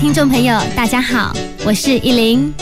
[0.00, 1.32] 听众朋友，大家好，
[1.64, 2.52] 我是依琳。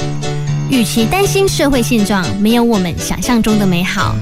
[0.71, 4.15] 与其担心社会现状没有我们想象中的美好，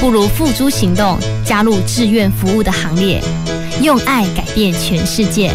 [0.00, 3.22] 不如付诸行动，加入志愿服务的行列，
[3.82, 5.52] 用爱改变全世界，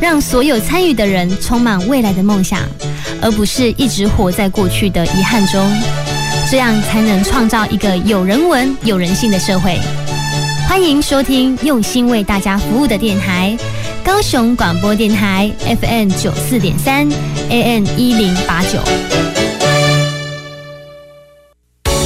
[0.00, 2.60] 让所有参与的人充满未来的梦想，
[3.20, 5.68] 而不是一直活在过去的遗憾中。
[6.50, 9.76] 这样才能创造一个有人文、有人性的社会。
[10.68, 13.56] 欢迎收听用心为大家服务的电台——
[14.08, 17.06] 高雄广播电台 FM 九四点三
[17.50, 18.80] ，AN 一零八九。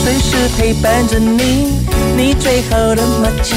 [0.02, 1.78] 随时陪伴着你，
[2.16, 3.54] 你最好的默契，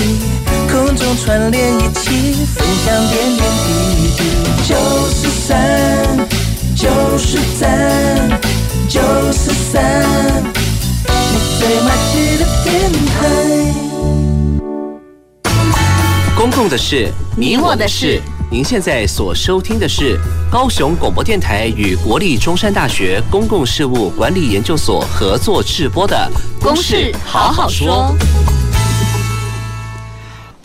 [0.71, 4.19] 空中串联一起，分享点点滴滴。
[4.69, 4.75] 九
[5.09, 6.15] 四三，
[6.75, 8.29] 就是赞，
[8.87, 10.05] 九四三，
[11.31, 13.11] 你最默契的电台。
[16.37, 18.21] 公共的事，你我的事。
[18.55, 20.17] 您现在所收听的是
[20.49, 26.15] 高雄广播电台与国立中山大学公共事务管理研究所合作制播的
[26.63, 28.15] 《公事好好说》。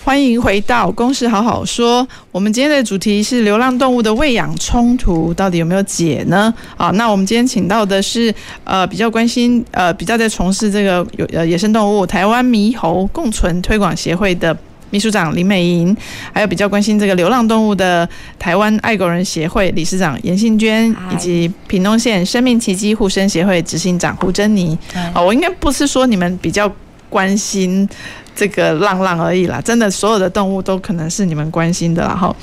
[0.04, 2.04] 欢迎回到《公事好好说》。
[2.30, 6.54] 我们今天的主题是流浪动物的喂养冲突，到底有没有解呢？
[6.76, 14.56] 好，那我们今天请到的是呃比较关心呃比较在从事这个有呃野生动物台湾猕猴共存推广协会的。
[14.90, 15.96] 秘书长林美莹，
[16.32, 24.76] 还有比较关心这个流浪动物的台湾爱狗人协会理事长严信娟，以及屏东县生命奇迹护生协会执行长胡珍妮。
[25.14, 26.70] 啊，我应该不是说你们比较
[27.08, 27.88] 关心
[28.34, 32.14] 这个浪浪而已啦，真的所有的动物都可能是你们关心的啦。
[32.14, 32.34] 哈，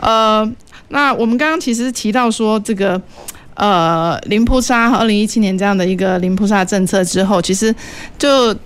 [0.00, 0.52] 呃，
[0.88, 3.00] 那我们刚刚其实提到说这个
[3.54, 7.74] 呃零扑杀和二零一七年这样的一个零扑杀政策之后，其实
[8.18, 8.56] 就。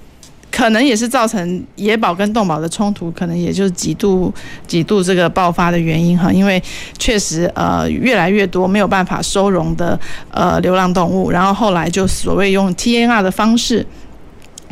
[0.57, 4.33] 可能也是造成野保跟动保的冲突，可能也就是几度
[4.67, 6.33] 几度这个爆发的原因哈。
[6.33, 6.63] 因为
[6.97, 13.87] 确实呃越来越多没有办法收容的呃流浪动物，然后后来就所谓用 TNR 的方式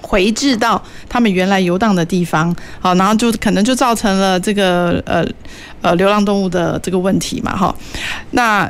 [0.00, 5.22] 回至到他们原来游荡的地方，好，然后就可能就造成了这个呃
[5.82, 7.74] 呃流浪动物的这个问题嘛哈。
[8.30, 8.66] 那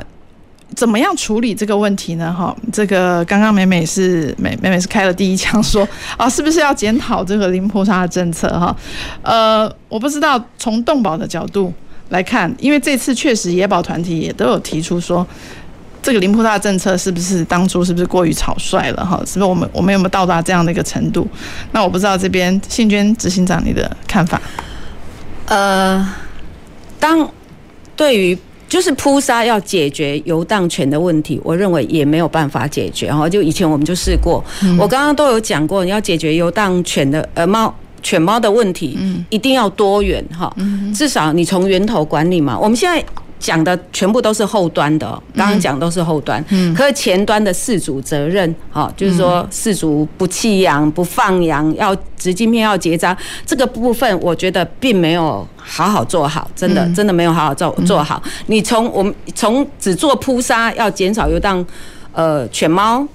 [0.75, 2.33] 怎么样处理这个问题呢？
[2.33, 8.47] 哈，这个刚刚美美是美美美是开了第一枪，说 啊，是不是要检讨这个零扑杀的政策？
[8.49, 8.75] 哈，
[9.21, 11.73] 呃，我不知道从动保的角度
[12.09, 15.25] 来看，因为这次确实野保团体也都有提出说，
[16.03, 19.05] 这个零扑杀政策是不是当初是不是过于草率了？
[19.05, 21.27] 哈，是不是我们我们有没有到达这样的一个程度？
[21.71, 24.41] 那我不知道这边信娟执行长你的看法？
[25.45, 26.05] 呃，
[26.99, 27.31] 当
[27.95, 28.37] 对于。
[28.67, 33.29] 就是扑杀要解决游荡犬的问题，我认为也没有办法解决哈。
[33.29, 34.43] 就以前我们就试过，
[34.79, 38.97] 我刚刚都有讲过，你要解决游荡犬的呃猫犬猫的问题，
[39.29, 40.53] 一定要多元哈。
[40.93, 42.57] 至少你从源头管理嘛。
[42.57, 43.03] 我们现在。
[43.37, 58.21] 讲的全部都是后端的，刚刚讲都是后端，嗯，可是前端的事主责任，哈，就是说事主不弃养、不放养，要直晶片要结扎，这个部分我觉得并没有好好做好，真的真的没有好好做做好。
[58.47, 61.63] 你从我们从只做扑杀，要减少游荡，
[62.13, 63.05] 呃，犬猫，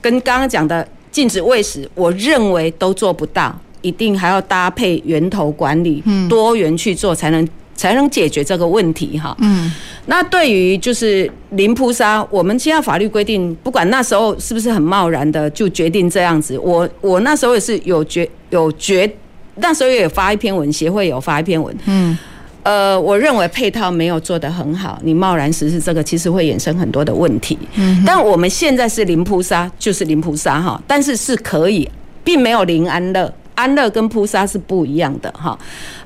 [0.00, 7.46] 跟刚刚讲的禁止喂食，我认为都做不到，一定还要搭配源头管理，多元去做才能。
[7.74, 9.36] 才能解决这个问题哈。
[9.40, 9.72] 嗯，
[10.06, 19.10] 那对于就是零扑杀，我们现在法律规定，不管那时候是不是很贸然的就决定这样子，我我那时候也是有决有决，
[19.56, 21.76] 那时候也有发一篇文，协会有发一篇文。
[21.86, 22.16] 嗯，
[22.62, 27.58] 呃，我认为配套没有做得很好，你贸然实施这个，其实会衍生很多的问题。
[27.74, 31.88] 嗯，但我们现在是零扑杀，就是零扑杀哈，但是是可以，
[32.22, 35.58] 并没有零安乐，安乐跟扑杀是不一样的哈。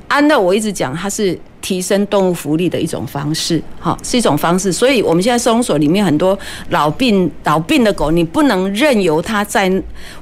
[0.07, 1.39] 安乐我一直讲，它是。
[1.61, 4.73] 提升动物福利的一种方式，哈，是一种方式。
[4.73, 6.39] 所以我们现在收容所里面很多
[6.71, 9.69] 老病老病的狗，你不能任由它在。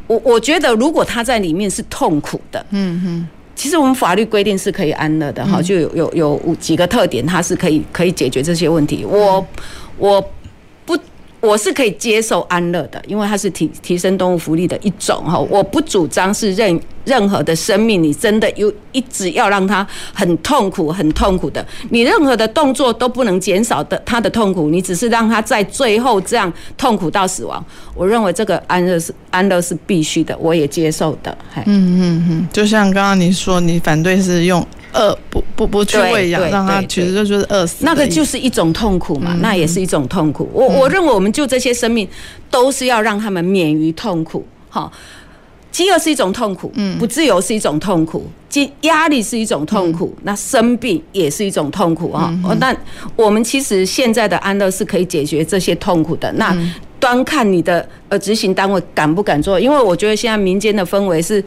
[0.07, 9.05] 我我觉得，如果它在里面是痛苦的，嗯哼，其实我们法律规定是可以安乐的，哈，就有有有五几个特点，它是可以可以解决这些问题。
[9.05, 9.47] 我
[9.99, 10.21] 我
[10.87, 10.97] 不。
[11.43, 15.39] 我是可以接受安乐的，因为它是提提升动物福利的一种哈。
[15.39, 27.65] 我不主张是任任何的生命，你真的有一直要让他很痛苦、很痛苦的，你任何的动作都不能减少的他的痛苦，你只是让他在最后这样痛苦到死亡。
[27.95, 31.39] 我认为这个安乐是安乐是必须的，我也接受的。
[31.65, 34.67] 嗯嗯嗯，就像刚刚你说，你反对是用。
[34.93, 37.85] 饿不不不去喂养，让他其实就就是饿死。
[37.85, 40.49] 那个就是一种痛苦嘛，那也是一种痛苦。
[40.55, 42.09] 我我认为我们就这些生命，
[42.51, 44.47] 都是要让他们免于痛苦。
[44.71, 44.91] 哈，
[45.77, 52.33] 饥饿是一种痛苦，嗯不自由是一种痛苦，压压力是一种痛苦，那生病也是一种痛苦啊。
[52.59, 52.75] 那
[53.15, 56.33] 我们其实现在的安乐是可以解决这些痛苦的。
[56.33, 56.57] 那
[56.99, 59.61] 端看你的呃执行单位敢不敢做？
[59.61, 61.45] 因为我觉得现在民间的氛围是。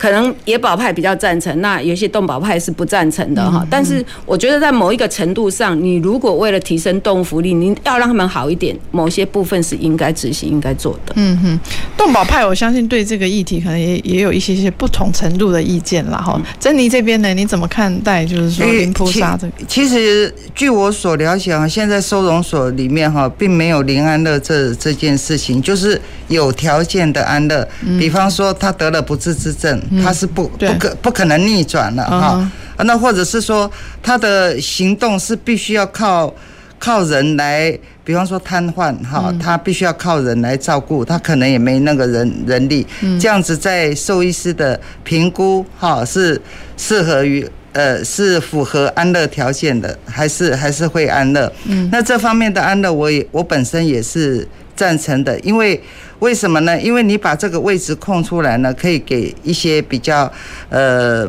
[0.00, 3.66] 可能野保派比较赞成，那有些动保派是不赞成的哈。
[3.70, 11.12] 但是我觉得在某一个程度上，你如果为了提升动物福利，你要让他们好一点，某些部分是应该执行、应该做的。
[11.16, 11.60] 嗯哼，
[11.98, 16.40] 动保派我相信对这个议题可能也也有一些些不同程度的意见啦哈。
[16.58, 18.24] 珍妮这边呢，你怎么看待？
[18.24, 19.52] 就是说零扑杀这个？
[19.68, 29.78] 其实据我所了解啊，现在收容所里面哈，并没有零安乐这这件事情，就是有条件的安乐，比方说他得了不治之症。
[30.02, 32.52] 他是不不可不可能逆转了哈，
[32.84, 33.70] 那或者是说
[34.02, 36.32] 他的行动是必须要靠
[36.78, 42.86] 靠人来，比方说瘫痪哈，他必须要靠人来照顾，他可能也没那个人人力，
[43.20, 46.40] 这样子在兽医师的评估哈是
[46.76, 51.52] 适合于呃是符合安乐条件的，还是还是会安乐？
[51.66, 51.88] 嗯。
[51.92, 54.46] 那这方面的安乐，我也我本身也是
[54.80, 55.78] 赞成的，因为。
[56.20, 56.78] 为什么呢？
[56.78, 60.30] 因为你把这个位置空出来呢，可以给一些比较，
[60.68, 61.26] 呃，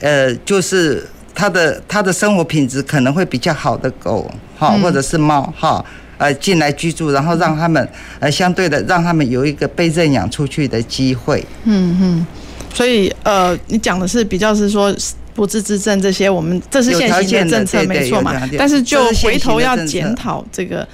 [0.00, 4.28] 呃，就是它的它的生活品质可能会比较好的狗，
[4.58, 5.84] 哈，或者是猫，哈，
[6.18, 7.88] 呃，进来居住，然后让他们，
[8.18, 11.46] 呃，相对的让他们有一个被认养出去的机会。
[11.62, 12.26] 嗯嗯，
[12.74, 14.92] 所以呃，你讲的是比较是说
[15.36, 18.32] 不治之症这些，我们这是现行的政策没错嘛？
[18.58, 20.84] 但是就回头要检讨这个。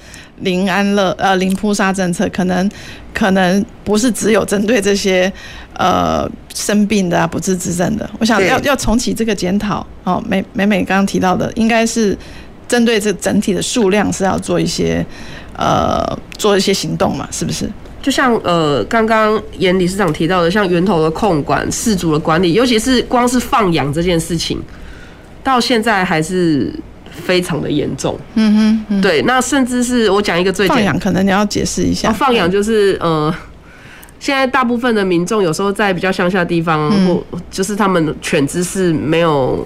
[0.41, 2.69] 零安乐呃零扑杀政策可能
[3.13, 5.31] 可能不是只有针对这些
[5.73, 10.23] 呃生病的啊不治之症的，我想要要重启这个检讨哦。
[10.27, 12.17] 美美美刚刚提到的，应该是
[12.67, 15.05] 针对这整体的数量是要做一些
[15.57, 16.05] 呃
[16.37, 17.69] 做一些行动嘛，是不是？
[18.01, 24.59] 就像呃刚刚严理事长提到的，像源头的控管、饲主的管理，尤其是光是放养这件事情，
[25.43, 26.73] 到现在还是。
[27.21, 32.09] 非常的严重，嗯哼，嗯对，那甚至是我讲一个最放养，可能你要解释一下。
[32.09, 33.33] 哦、放养就是呃，
[34.19, 39.65] 现在大部分的民众有时候在比较乡下的地方，嗯、或就是他们犬只是没有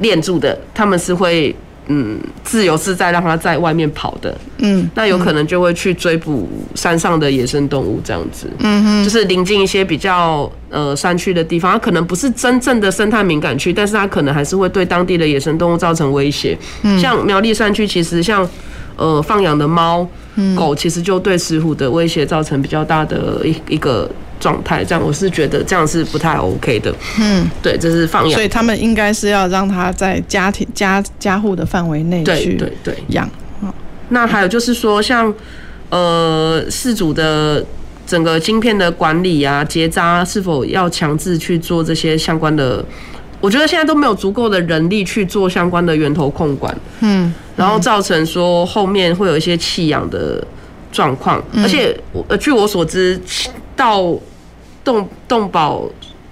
[0.00, 1.54] 练住的，他们是会。
[1.94, 16.56] 嗯，自由自在让它在外面跑的，嗯，那有可能就会去追捕山上的野生动物这样子，嗯哼，就是临近一些比较呃山区的地方，它可能不是真正的生态敏感区，但是它可能还是会对当地的野生动物造成威胁。
[16.82, 18.48] 嗯，像苗栗山区，其实像
[18.96, 20.08] 呃放养的猫、
[20.56, 24.10] 狗，其实就对石虎的威胁造成比较大的一一个。
[24.42, 26.92] 状态这样，我是觉得这样是不太 OK 的。
[27.20, 33.30] 嗯，对，这是放养，所以他们应该是要让他在家庭家家户的范围内去对对养。
[34.08, 35.32] 那还有就是说，像
[35.88, 37.64] 呃，事主的
[38.04, 42.84] 整个晶片的管理啊、结扎，是否要强制去做这些相关的？
[43.40, 46.76] 我觉得现在都没有足够的人力去做相关的源头控管。
[47.00, 50.44] 嗯，然后造成说后面会有一些弃养的
[50.92, 53.18] 状况，而且呃，据我所知，
[53.74, 54.14] 到
[54.84, 55.88] 动动保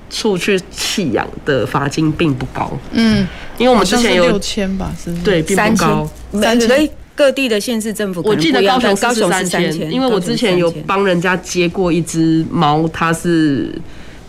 [0.08, 3.26] 处去弃养的罚金并不高，嗯，
[3.58, 6.88] 因为我们之前有六千吧，是对，并不高，三千。
[7.12, 13.70] 各地的县市政府，我记得高雄高雄是三千，因为我之前有帮人家接过一只猫，它是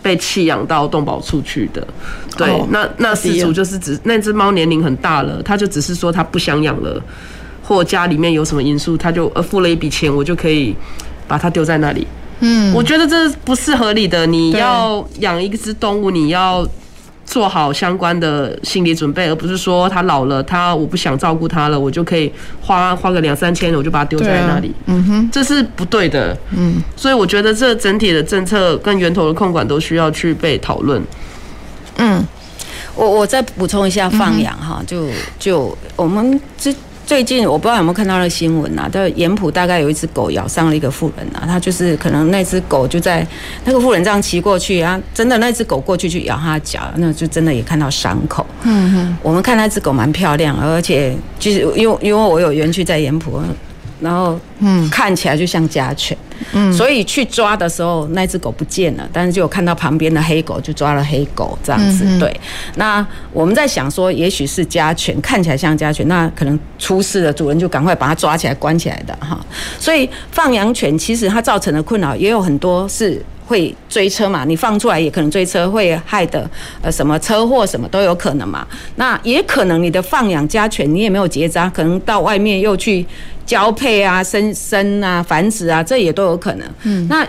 [0.02, 1.86] 被弃养到动保处去的，
[2.36, 7.02] 对，那那失主就是只那只猫年龄很大了，他就只是说他不想养了，
[7.62, 10.76] 或家里面有什么因素，他就呃付了一笔钱，我就可以
[11.26, 12.06] 把它丢在那里。
[12.44, 14.26] 嗯，我觉得这不是合理的。
[14.26, 16.66] 你要养一只动物，你要
[17.24, 24.74] 做好相关的心理准备，而不是说它老了，它我不想照顾它了，我就可以花花个两三千，我就把它丢在那里。
[24.86, 26.36] 嗯哼，这是不对的。
[26.50, 31.00] 嗯，所以我觉得这整体的政策跟源头的控管都需要去被讨论。
[31.98, 32.26] 嗯，
[32.96, 35.06] 我我再补充一下放养哈，就
[35.38, 36.74] 就我们这。
[37.06, 43.26] 最近我不知道有没有看到那个新闻啊，在盐埔大概有一只狗咬伤了一个妇人啊，他就是可能那只狗就在
[43.64, 48.46] 那个妇人这样骑过去啊，真的那只狗过去去咬他脚，那就真的也看到伤口。
[48.62, 53.40] 嗯哼，我们看那只狗蛮漂亮，而且就是因为因为我有园区在盐埔。
[54.00, 56.18] 然后，嗯，看起来就像家犬，
[56.72, 62.04] 所以去抓的时候，那只狗不见了，但是就有看到旁边的黑狗，就抓了黑狗这样子。
[62.06, 62.40] 嗯、对，
[62.76, 69.38] 那我们在想说，也许是家犬，看起来像家犬，那可能出事了，主人就赶快把它抓起来关起来的哈。
[69.78, 73.22] 所以放养犬其实它造成的困扰也有很多是。
[73.44, 74.46] 会追车嘛？
[74.46, 76.48] 你放出来也可能追车，会害的
[76.80, 78.66] 呃什么车祸什么都有可能嘛。
[78.96, 83.04] 那也可能你的放养家犬你也没有结扎，可能到外面又去
[83.44, 86.68] 交配啊、生生啊、繁殖啊，这也都有可能。
[86.84, 87.26] 嗯，那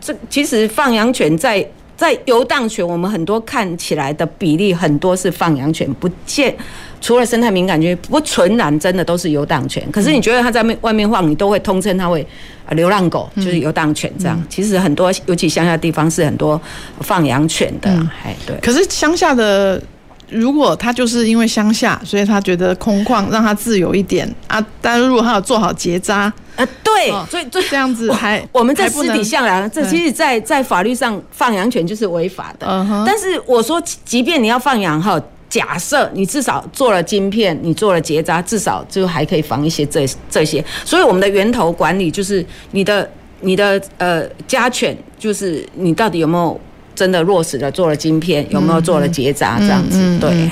[0.00, 6.54] 这其实放养犬在在游荡犬，我们很多看起来的比例很多是放养犬，不见
[7.00, 9.86] 除了生态敏感区，不纯然真的都是游荡犬。
[9.92, 12.26] 可是你觉得它在外面晃，你都会通称它为
[12.70, 14.42] 流浪狗，就是游荡犬这样。
[14.48, 16.60] 其实很多，尤其乡下地方是很多
[17.00, 17.90] 放养犬的，
[18.24, 18.56] 哎，对。
[18.62, 19.82] 可是乡下的。
[20.30, 24.64] 如果他就是因为乡下，所以他觉得空旷，让他自由一点啊。
[24.80, 32.66] 但是如果他有做好结扎，呃，对，所以这样子还我们在私底下来，这其实，在在法律上放养犬就是违法的。
[33.06, 40.64] 但是我说，即便你要放养哈，假设你至少做了晶片，你做了结扎，至少就还可以防一些这这些。
[40.84, 43.08] 所以我们的源头管理就是你的
[43.40, 46.60] 你的呃家犬，就是你到底有没有。
[46.94, 50.18] 真的落实了，做了晶片，有没有做了结扎这样子？
[50.18, 50.48] 对。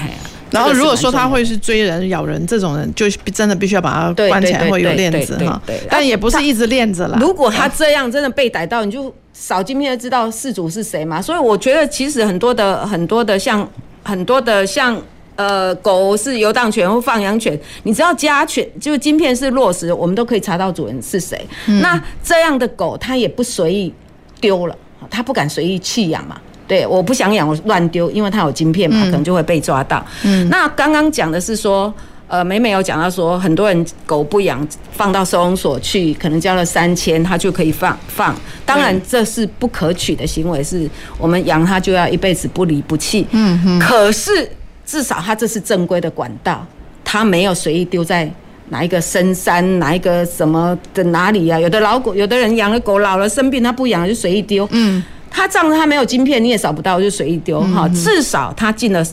[0.50, 5.60] 然后如果说他会是追人、咬人这种人，就真的必须要把他关起来，会有链子哈。
[5.90, 7.18] 但也不是一直链着啦。
[7.20, 11.20] 如果他这样真的被逮到，你就扫晶片就知道事主是谁嘛。
[11.20, 13.68] 所以我觉得其实很多的很多的像
[14.02, 14.98] 很多的像
[15.36, 21.38] 呃狗是游荡犬或放养犬，你只要家犬就是晶片是落实，我们都可以查到主人是谁。
[21.66, 23.92] 嗯、那这样的狗它也不随意
[24.40, 24.74] 丢了。
[25.10, 26.36] 他不敢随意弃养嘛？
[26.66, 30.04] 对，我不想养，我乱丢，因为他有晶片嘛，可能就会被抓到。
[30.22, 31.92] 嗯，那刚刚讲的是说，
[32.26, 38.36] 呃，美美有讲到说，很多人狗不养，放到收容所去，可能交了三千，他就可以放放。
[38.66, 40.86] 当然这是不可取的行为，是
[41.16, 43.26] 我们养它就要一辈子不离不弃。
[43.30, 43.78] 嗯哼。
[43.78, 44.46] 可是
[44.84, 46.66] 至少它这是正规的管道，
[47.02, 48.30] 它没有随意丢在。
[48.70, 51.58] 哪一个深山，哪一个什么的哪里啊？
[51.58, 54.68] 有的老狗，有的人养了狗老了生病，他不养就随意丢。
[54.72, 57.86] 嗯，他仗着他没有晶片，你也扫不到，就随意丢哈。
[57.86, 59.04] 嗯、至少他进了。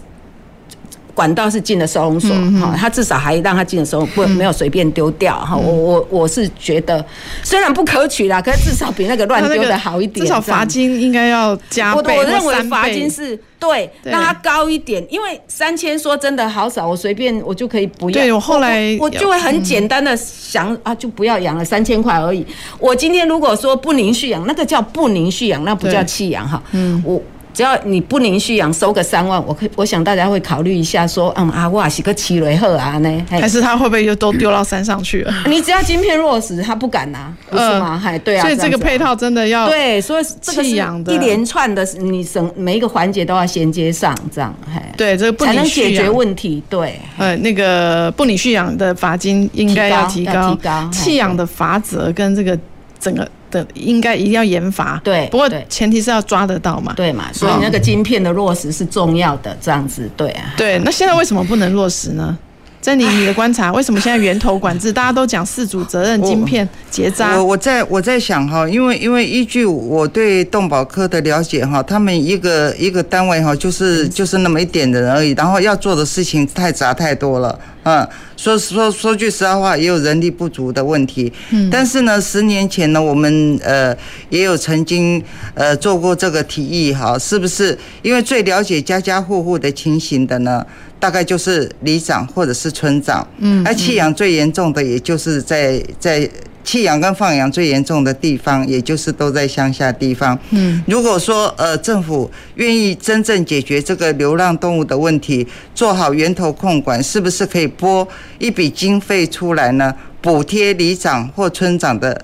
[1.16, 7.04] 管道是进了收容所，哈，他至少还让他进的时候不没有随便丢掉，哈，我我我是觉得
[7.42, 10.26] 虽然不可取啦，可是至少比那个乱丢的好一点。
[10.26, 18.14] 至少罚金应该要加倍，我认为罚金是对，让它高一点，因为三千说真的好少，我随便我就可以不要。
[18.14, 22.46] 对，我后来我就会很简单的想啊，就不要养了，三千块而已。
[22.78, 26.62] 我今天如果说不宁续养，那个叫不宁续养，那不叫弃养哈。
[26.74, 27.22] 嗯，我。
[27.56, 35.34] 只要你不宁续养，收个三万，我可我想大家会考虑一下，说，嗯啊，哇是个奇雷赫啊呢，还是他会不会又都丢到山上去了？
[35.48, 37.98] 你只要晶片落实，他不敢拿，不是吗？
[37.98, 38.42] 嗨、呃，对啊。
[38.42, 46.62] 所以这个配套真的要对，所以这个是一连串的，你省每一个环节都要衔接上，这样，嗨，对，这个不才能解决问题。
[46.70, 52.60] 对，呃，那个不宁续养的罚金应该要提高，提高弃养的罚则跟这个
[53.00, 53.26] 整个。
[53.74, 62.38] 应该一定要严罚，对，不过前提是要抓得到嘛，对嘛，所以那个晶片的落实是重要的，这样子，对啊，对，那现在为什么不能落实呢？
[62.82, 67.36] 在你你的观察， 为什么现在源头管制，大家都讲四组责任、晶片结扎？
[67.36, 81.32] 我我在我在想哈，因为因为依据我对动保科的了解哈，他们一个一个单位哈，就是就是那么一点人而已，然后要做的事情太杂太多了，嗯，说说说句实在话，也有人力不足的问题。
[81.52, 83.96] 嗯，但是呢，十年前呢，我们呃
[84.30, 85.24] 也有曾经
[85.54, 87.78] 呃做过这个提议哈，是不是？
[88.02, 90.66] 因为最了解家家户户的情形的呢？
[90.98, 96.28] 大概就是里长或者是村长，嗯，而弃养最严重的，也就是在在
[96.66, 100.38] 弃养跟放养最严重的地方，也就是都在乡下地方。
[100.50, 108.06] 嗯，如果说呃政府愿意真正解决这个流浪动物的问题，做好源头控管，是不是可以拨
[108.40, 109.94] 一笔经费出来呢？
[110.20, 112.20] 补贴里长或村长的，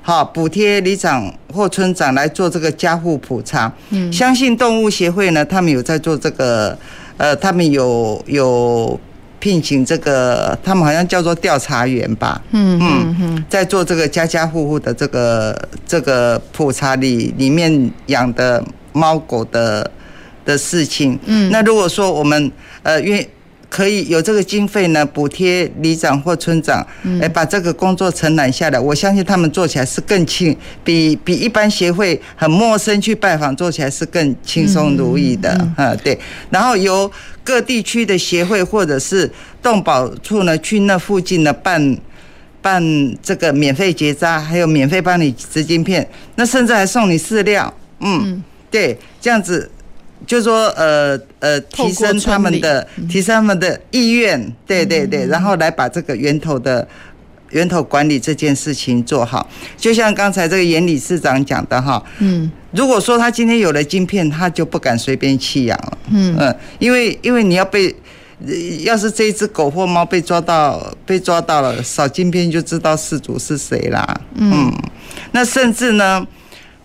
[0.00, 3.70] 好，补贴里长或村长来做这个家户普查。
[3.90, 6.78] 嗯，相信动物协会呢，他们有在做这个。
[7.18, 8.98] 呃，他们有有
[9.42, 18.62] 聘请这个，他们好像叫做调查员吧，嗯嗯嗯，在做这个家家户户的这个这个普查里里面养的
[18.92, 19.90] 猫狗的
[20.44, 22.52] 的事情，嗯，那如果说我们
[22.84, 23.26] 呃愿意。
[23.72, 26.86] 可以有这个经费呢，补贴里长或村长，
[27.20, 28.78] 来把这个工作承揽下来。
[28.78, 30.54] 我相信他们做起来是更轻，
[30.84, 35.50] 比比一般协会很陌生去拜访做起来是更轻松如意的。
[35.74, 36.18] 啊，对。
[36.50, 37.10] 然后由
[37.42, 39.30] 各地区的协会或者是
[39.62, 41.96] 动保处呢，去那附近呢办
[42.60, 42.82] 办
[43.22, 47.72] 这个免费结扎，还有免费帮你植晶片，那甚至还送你饲料。
[48.00, 49.70] 嗯，对，这样子。
[50.26, 56.86] 就是说，呃呃，提升他们的，提升他们的意愿，对对对，然后来把这个源头的
[57.50, 59.48] 源头管理这件事情做好。
[59.76, 66.36] 就像刚才这个严理事长讲的哈，嗯，如果说他今天有了晶片，他就不敢随便弃养了，嗯。
[66.38, 67.94] 嗯，因为因为你要被，
[68.84, 74.72] 要是这一只狗或猫被抓到被抓到了，扫晶片就知道事主是谁啦，嗯，
[75.32, 76.26] 那甚至呢。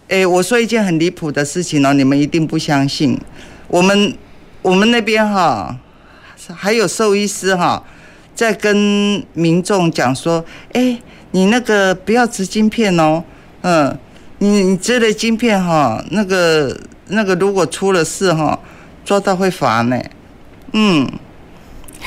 [0.08, 3.20] 哎，我说一件很离谱的事情哦，你们一定不相信。
[3.68, 4.16] 我们
[4.62, 5.78] 我们那边哈，
[6.56, 7.84] 还有兽医师哈，
[8.34, 10.98] 在跟民众讲说，哎，
[11.32, 13.24] 你那个不要植晶片哦，
[13.62, 13.98] 嗯，
[14.40, 18.58] 你你植了晶片哈，那个那个如果出了事哈，
[19.04, 20.02] 抓到会罚呢，
[20.74, 21.10] 嗯。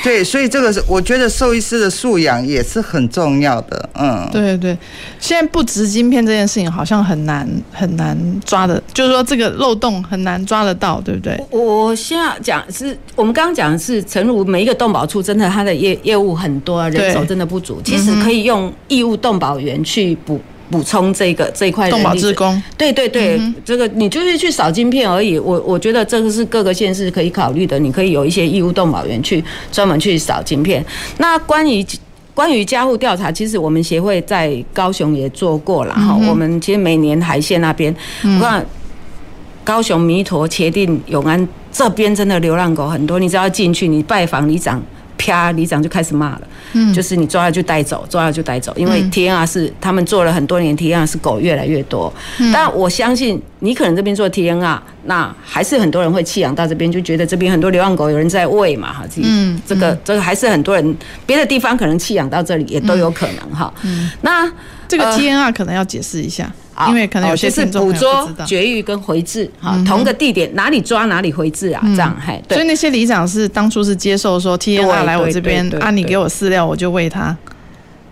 [0.03, 4.75] 对，所以这个是我觉得兽医师的素养也是很重要的，嗯，对对，
[5.19, 11.39] 现在不植晶片这件事情好像很难很难抓的，就是说这个漏洞很难抓得到，对不对？
[11.49, 20.39] 我现在讲是我们刚刚讲的是，诚如每一个动保处真的他的业业务很多，人手真的不足，其实可以用义务动保员去补。
[20.71, 25.37] 补充这个这一块动保志工，对对对，嗯、这个你就是去扫晶片而已。
[25.37, 30.83] 我我觉得这个是各个县市可以考虑的，你可以有一些义务动保员去专门去扫晶片。
[31.17, 31.85] 那关于
[32.33, 36.17] 关于家户调查，其实我们协会在高雄也做过了哈。
[36.17, 37.93] 嗯、我们其实每年海线那边，
[38.23, 38.65] 我看
[39.65, 43.19] 高雄弥陀、茄定、永安这边真的流浪狗很多。
[43.19, 44.81] 你只要进去，你拜访里长。
[45.21, 45.51] 啪！
[45.51, 46.41] 里长就开始骂了，
[46.73, 52.11] 嗯，就是你抓了就带走，抓了就带走，因为 TNR 是他们做了很多年，TNR 是狗越来越多，
[52.51, 60.97] 但我相信你可能这边做 TNR，那还是很多人会弃养到这边，就觉得这边很多流浪狗有人在喂嘛，哈，嗯，这个这个还是很多人
[61.27, 64.51] 别的地方可能弃养到这里也都有可能哈，嗯，那
[64.87, 66.51] 这个 TNR 可能要解释一下。
[66.89, 72.41] 因为可能有些是捕捉、绝育跟回治，哈，同个地点哪里抓哪里回治啊，这样嘿。
[72.49, 77.35] 所以那些里长是当初是接受说 TNR 来我这边啊，你给我饲料我就喂它，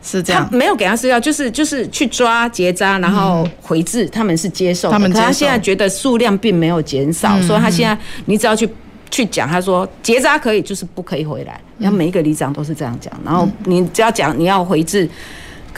[0.03, 0.47] 是这样。
[0.51, 4.89] 没有给他饲料，就是就是去抓结扎，然后回治，他们是接受。
[4.91, 8.69] 他们他现在觉得数量并没有减少，所以他现在你只要去
[9.09, 11.59] 去讲，他说结扎可以，就是不可以回来。
[11.77, 15.09] 然后每一个里长都是这样讲，然后你只要讲你要回治。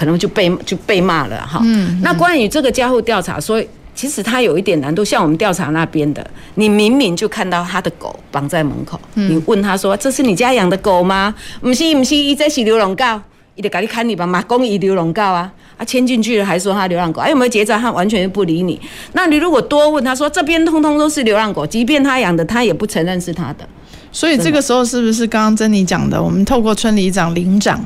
[0.01, 1.61] 可能就被就被骂了哈。
[1.63, 5.05] 嗯，那关于这个家户调查，所以其实他有一点难度。
[5.05, 13.03] 像我们调查那边的，你明明就看到他的狗绑在门口，你问他说：“这是你家养的狗吗？”不是，不是，伊这是流浪狗，
[13.53, 17.77] 伊就赶紧看你吧，马公伊流浪狗啊，啊牵进去了还说他流浪狗，哎有没有结扎？
[17.77, 18.81] 他完全不理你。
[19.13, 23.67] 那你如果多问他说，这边通通都是流浪狗，即便他养的，他也不承认是他的。
[24.11, 26.19] 所以这个时候是不是刚刚珍妮讲的？
[26.19, 27.79] 我们透过村里长、邻长。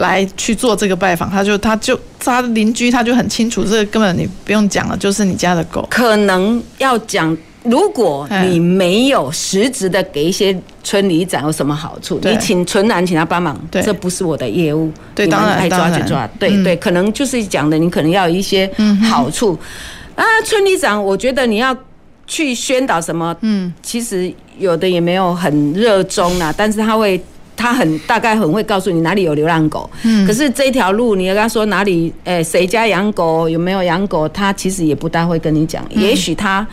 [0.00, 5.86] 来去做这个拜访，他就他就他的邻居，他就很清楚，这个根本你不用讲了，就是你家的狗。
[5.90, 14.90] 可能要讲，如果你没有实质的给一些村里长有什么好处，你请村男请他帮忙，这不是我的业务。
[15.14, 16.26] 对，当然爱抓就抓。
[16.38, 18.70] 对对，可能就是讲的，你可能要有一些
[19.10, 19.58] 好处。
[20.14, 21.76] 啊，村里长，我觉得你要
[22.26, 27.22] 去宣导什么，嗯，其实有的也没有很热衷啦，但是他会。
[27.56, 36.66] 他很大概很会告诉你哪里有流浪狗，嗯，可是这条路你要跟他说哪里，诶，谁家养狗有没有养狗，他其实也不大会跟你讲，也许他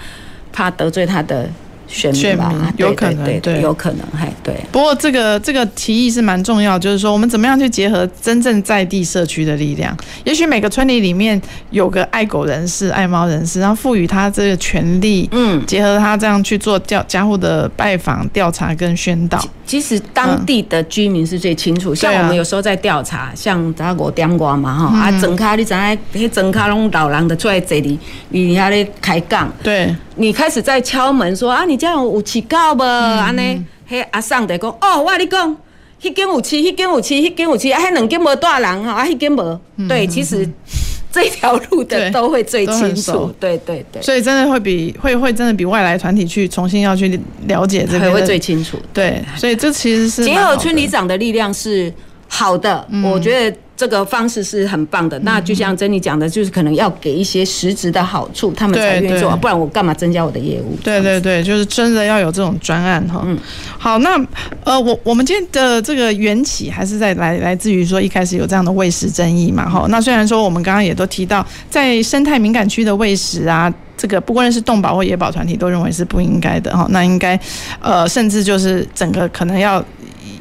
[0.51, 1.49] 怕得罪他的。
[1.87, 4.55] 选民吧，有可能，对，对，有可能，嘿，对。
[4.71, 9.95] 不过这个这个提议是蛮重要，就是说我们怎么样去结合真正在地社区的力量？
[10.23, 19.41] 也许每个村里里面有个爱狗人士、爱猫人士，然后赋予他这个权利，嗯，结合他这样去做调家户的拜访、调查跟宣导。
[19.65, 29.95] 其实当地的居民是最清楚，像我们有时候在调查，像咱五点外嘛，哈，啊，整卡你知影，迄整卡拢老人的出来这里，你遐咧开讲，对。
[30.17, 32.83] 你开始在敲门说啊，你家有有饲狗无？
[32.83, 35.55] 安尼，迄阿桑在讲哦，我跟你讲，
[36.01, 39.59] 迄间有饲，迄间有饲，迄间有饲，啊，迄两间无大人哈，啊，迄间无。
[39.87, 40.47] 对，其实
[41.11, 43.31] 这条路的都会最清楚。
[43.39, 44.01] 对对对。
[44.01, 48.77] 所以真的会比会会真的比外来团体去重新要去了解这个会最清楚。
[48.91, 51.93] 对，所以这其实是结合村里长的力量是
[52.27, 53.57] 好的，我觉得。
[53.77, 60.75] 这个方式是很棒的，那就像珍妮讲的，就是可能要给一些实质的好处，他们才愿意做，不然我干嘛增加我的业务？
[60.83, 63.21] 对对对，就是真的要有这种专案哈。
[63.23, 63.37] 嗯，
[63.77, 64.19] 好，那
[64.63, 69.85] 呃，我我们今天的这个缘起还是在来来自于说一开始有这样的喂食争议嘛哈。
[69.89, 76.87] 那虽然说我们刚刚也都提到，在生态敏感区的喂食啊，这个不管是动保或野保团体都认为是不应该的哈。
[76.89, 77.39] 那应该
[77.79, 79.85] 呃，甚至就是整个可能要。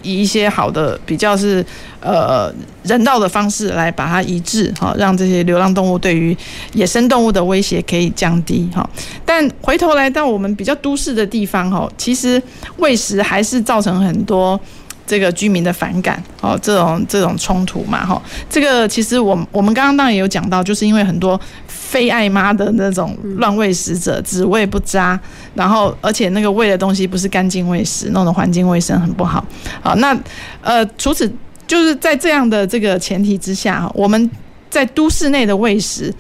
[0.03, 1.65] 以一些好的比较是
[2.01, 2.53] 呃
[2.85, 6.37] 人道的方式来把它移置哈，让这些流浪动物对于
[6.73, 8.89] 野生动物的威胁可以降低哈。
[9.25, 12.43] 但回头来到我们比较都市的地方哈，其实
[12.77, 14.59] 喂食还是造成很多
[15.07, 18.21] 这个居民的反感哦，这种这种冲突嘛哈。
[18.51, 21.41] 这个其实我我们刚刚当然也有讲到，就是因为很多。
[21.69, 25.19] 非爱妈的那种乱喂食者，只喂不扎，
[25.55, 29.43] 然后而且那个喂的东西不是干净喂食，弄得环境卫生很不好。
[29.81, 30.15] 好，那
[30.63, 31.33] 呃，除此
[31.65, 34.29] 就是在这样的这个前提之下，我们
[34.69, 36.13] 在都市内的喂食，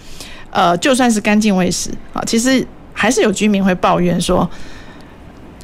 [0.51, 4.49] 呃，就算是干净喂食啊，其实还是有居民会抱怨说，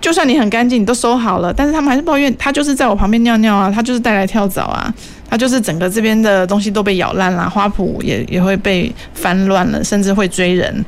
[0.03, 4.93] 就算你很干净，你都收好了，但是他们还是抱怨，他就是在我旁边尿尿啊，他就是带来跳蚤啊，
[5.31, 10.85] 他就是整个这边的东西都被咬烂了，花圃也也会被翻乱了，甚至会追人。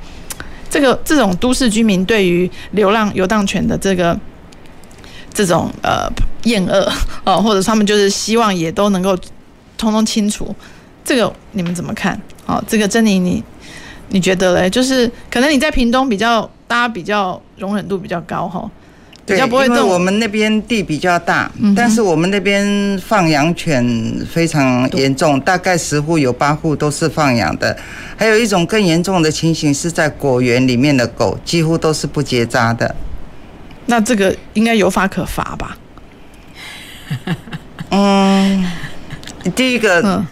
[0.69, 4.19] 这个这种都市居民对于流浪游荡犬的这个
[5.33, 6.11] 这种呃
[6.43, 6.93] 厌恶
[7.25, 9.17] 哦，或者他们就是希望也都能够
[9.79, 10.53] 通通清除，
[11.05, 12.21] 这个你们怎么看？
[12.47, 13.41] 哦，这个珍妮你
[14.09, 14.69] 你觉得嘞？
[14.69, 18.69] 就是可能你在屏东比较大家比较容忍度比较高哈。
[19.27, 23.83] 对，因为我们那边地比较大，嗯、但是我们那边放养犬
[24.31, 27.75] 非常严重，大概十户有八户都是放养的。
[28.18, 32.95] 还有一种更严重的情形是在果园里面的狗，几乎都是不结扎的。
[33.87, 35.79] 那这个应该有法可罚吧？
[37.89, 38.70] 嗯，
[39.55, 40.22] 第一个，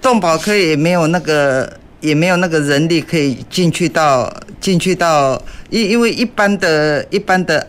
[0.00, 7.66] 动保科也没有那个，也没有那个人力可以进去到进去到，因因为一般的一般的。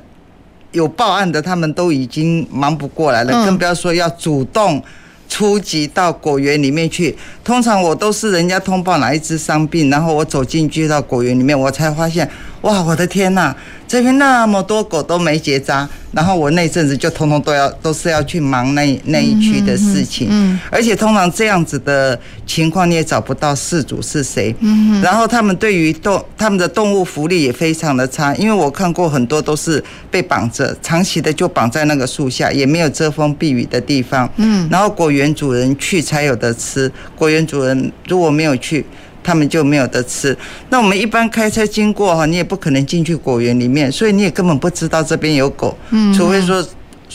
[0.72, 4.82] 有报案的，他们都已经忙不过来了，更不要说要主动
[5.28, 7.16] 出击到果园里面去。
[7.44, 12.30] 通常我都是人家通报哪一只伤病，然后我走进去到果园里面，我才发现，
[12.62, 13.56] 哇，我的天呐！
[13.88, 38.86] 这边那么多狗都没结扎，然后我那阵子就通通都要都是要去忙那那一区的事情，嗯，而且通常这样子的情况你也找不到事主是谁，嗯，然后他们对于动他们的动物福利也非常的差，因为我看过很多都是被绑着，长期的就绑在那个树下，也没有遮风避雨的地方，嗯，然后果园主人去才有得吃，果园主人如果没有去。
[39.24, 40.36] 他们就没有得吃。
[40.70, 45.78] 那我们一般开车经过哈，你也不可能进去果园里面，所以你也根本不知道这边有狗。
[45.92, 46.66] 嗯，除非说，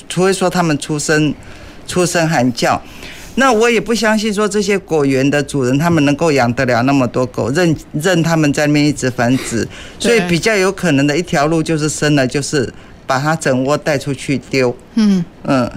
[0.09, 1.35] 除非说他们出声
[1.87, 2.81] 出声喊叫。
[3.37, 9.67] 那我也不相信说这些果园的主人他们能够养得了那么多狗，任任他们在那边一直繁殖。
[9.99, 12.73] 所以比较有可能的一条路就是生了，就是
[13.09, 14.77] 把它整窝带出去丢。
[14.95, 15.69] 嗯嗯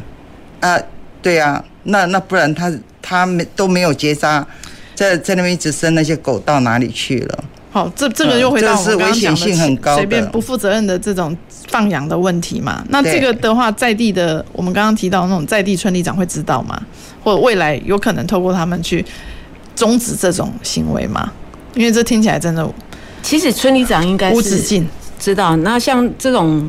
[0.60, 0.80] 啊，
[1.22, 2.72] 对呀、啊，那那不然他
[3.02, 4.46] 他没都没有结扎。
[4.98, 7.44] 在在那边一直生那些狗到哪里去了？
[7.70, 11.38] 好，这这个又回到我们刚刚讲的，危险性很高，随便不负责任的这种
[11.70, 12.84] 放养的问题嘛。
[12.90, 16.82] 那这个的话，在地的我们刚刚提到那种在地村里长会知道吗？
[17.24, 19.06] 或者未来有可能透过他们去
[19.76, 21.32] 终止这种行为吗？
[21.76, 22.68] 因为这听起来真的，
[23.22, 24.90] 其实村里长应该是无止境
[25.20, 25.56] 知道。
[25.58, 26.68] 那像这种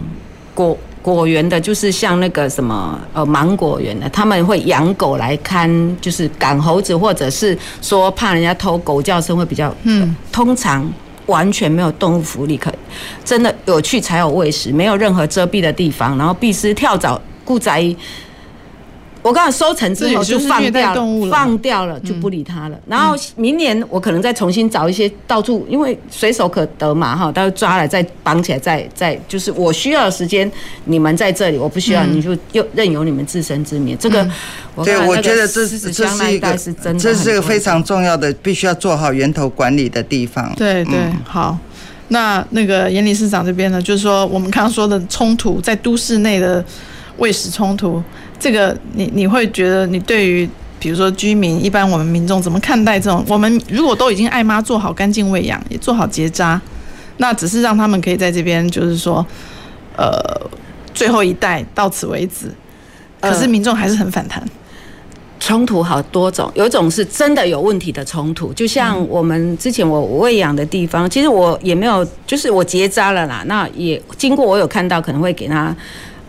[0.54, 0.76] 果。
[1.02, 9.74] 果园的，就是像那个什么呃芒果园的，他们会养狗来看，就是赶猴子，或者是说怕人家偷狗叫声会比较。
[9.84, 10.90] 嗯，通常
[11.26, 12.72] 完全没有动物福利可，
[13.24, 17.94] 真的有趣才有喂食，没有任何遮蔽的地方，然后必须跳蚤、故宅。
[19.20, 22.78] 我刚刚收成之后就放掉了，放掉了就不理它了。
[22.86, 30.50] 然后明年我可能再重新找一些到处，因为随手可得嘛哈，到时候抓来再绑起来，再再就是我需要的时间，
[30.84, 33.96] 你们在这里，我不需要，你就又任由你们自生自灭。
[33.96, 34.26] 这个，
[34.84, 36.56] 对，我觉得这是这是一个，
[36.98, 40.54] 这是一个非常重要的，必须要做好源头管理的地方。
[40.56, 40.94] 对对，
[41.24, 41.58] 好。
[42.10, 46.64] 那那个严理事长这边呢，就是说我们刚刚说的冲突，在都市内的
[47.18, 48.02] 喂食冲突。
[48.38, 53.24] 这个你你会觉得你对于比如说居民一般我们民众怎么看待这种？
[53.28, 56.60] 我们如果都已经爱妈做好干净喂养，也做好结扎，
[57.16, 59.26] 那只是让他们可以在这边就是说，
[59.96, 60.10] 呃，
[60.94, 62.50] 最后一代到此为止。
[63.20, 64.42] 可是民众还是很反弹。
[65.40, 75.74] 冲突好多种，有一种是真的有问题的冲突，就像我们之前我喂养的地方，其实我也没有，就是我结扎了啦，那也经过我有看到可能会给他。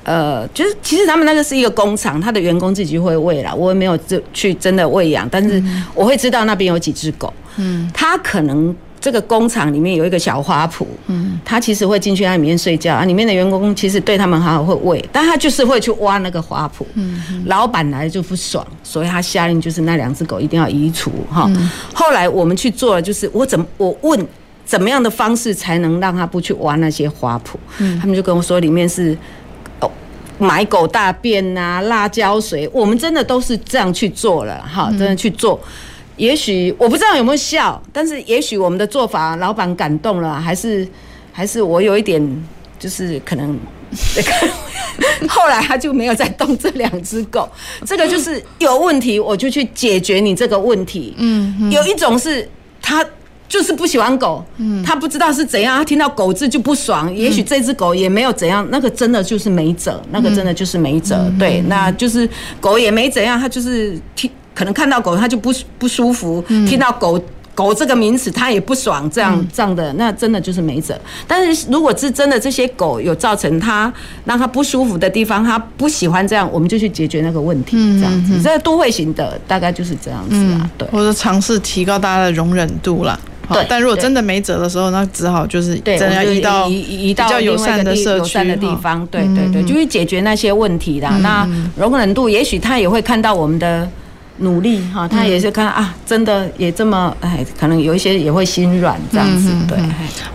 [0.09, 3.95] 呃，就是其实他们那个是一个工厂，他的员工自己就会喂啦，我也没有
[4.33, 5.61] 去真的喂养，但是
[5.93, 7.31] 我会知道那边有几只狗。
[7.57, 16.83] 嗯，他可能这个工厂里面有一个小花圃，嗯，他其实会进去那里面睡觉啊，里面的员工其实对他们好好会喂，但他就是会去挖那个花圃。
[16.95, 21.47] 嗯，老板来就不爽，所以他下令就是那两只狗一定要移除哈。
[21.93, 24.27] 后来我们去做了，就是我怎么我问
[24.65, 27.57] 怎么样的方式才能让他不去挖那些花圃？
[27.77, 29.15] 嗯，他们就跟我说里面是。
[30.39, 35.59] 买狗大便呐、啊，辣椒水，我们真的都是这样去做了哈，真的去做。
[36.15, 40.87] 也许我不知道有没有效，但是也许我们的做法老板感动了，还是
[41.31, 42.43] 还是我有一点
[42.79, 43.59] 就是可能，
[45.27, 47.47] 后来他就没有再动这两只狗。
[47.85, 51.13] 这个就是有问题，我就去解决你这个问题。
[51.17, 52.49] 嗯，有一种是
[52.81, 53.05] 他。
[53.49, 54.45] 就是不喜欢狗，
[54.85, 57.13] 他不知道是怎样，他听到狗字就不爽。
[57.13, 61.29] 也许这只狗也没有怎样，那个真的就是没辙，那个真的就是没辙。
[61.39, 62.29] 对，那就是
[62.61, 67.19] 狗也没怎样，他就是听可能看到狗他就不不舒服，听到狗
[67.55, 70.97] 狗这个名词，它也不爽，这样、嗯、这样的，那真的就是没辙。
[71.27, 73.91] 但是如果是真的这些狗有造成它
[74.23, 78.41] 让它不舒服的地方，它不喜欢这样，我们就去解决那个问题，这样子。
[78.41, 80.87] 这、嗯、都会型的大概就是这样子啊，对。
[80.89, 83.19] 或者尝试提高大家的容忍度啦。
[83.51, 89.05] 对，但如果真的没辙的时候，那只好就是真的要移到移移到比较友善的社区的地方。
[89.07, 91.17] 对对对，就去解决那些问题啦。
[91.21, 93.89] 那容忍度，也许他也会看到我们的
[94.37, 99.51] 努力哈，他也是看啊，真的也这么哎，可能有一些也会心软这样子。
[99.67, 99.77] 对，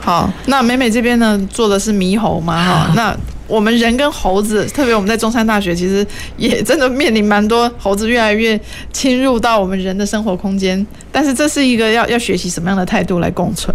[0.01, 3.17] 好，那美美这边呢，做的是猕猴嘛哈， 那。
[3.47, 6.07] 我们人跟猴子，特别我们在中山大学，其实
[6.39, 8.59] 也真的面临蛮多猴子越来越
[8.91, 10.87] 侵入到我们人的生活空间。
[11.13, 13.75] 但是这是一个要要学习什么样的态度来共存？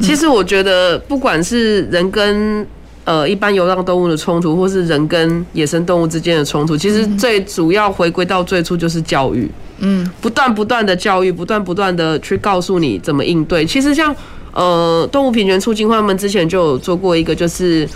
[0.00, 2.64] 其实我觉得，不管是人跟
[3.04, 9.50] 呃一般流浪动物的冲突，或是人跟野生动物之间的冲突，其实最主要回归到最初就是教育。
[9.78, 13.66] 嗯，不断不断的教育，不断不断的去告诉你怎么应对。
[13.66, 14.14] 其实像
[14.52, 17.88] 呃动物平权促进会，他们之前就有做过一个，就是。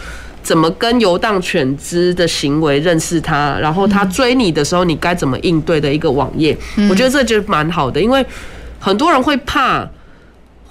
[0.43, 6.57] 怎么跟游荡犬只的行为认识它，然后它追你的时候，你该怎么应对的一个网页，
[6.91, 8.25] 我觉得这就蛮好的，因为
[8.81, 9.89] 很多人会怕，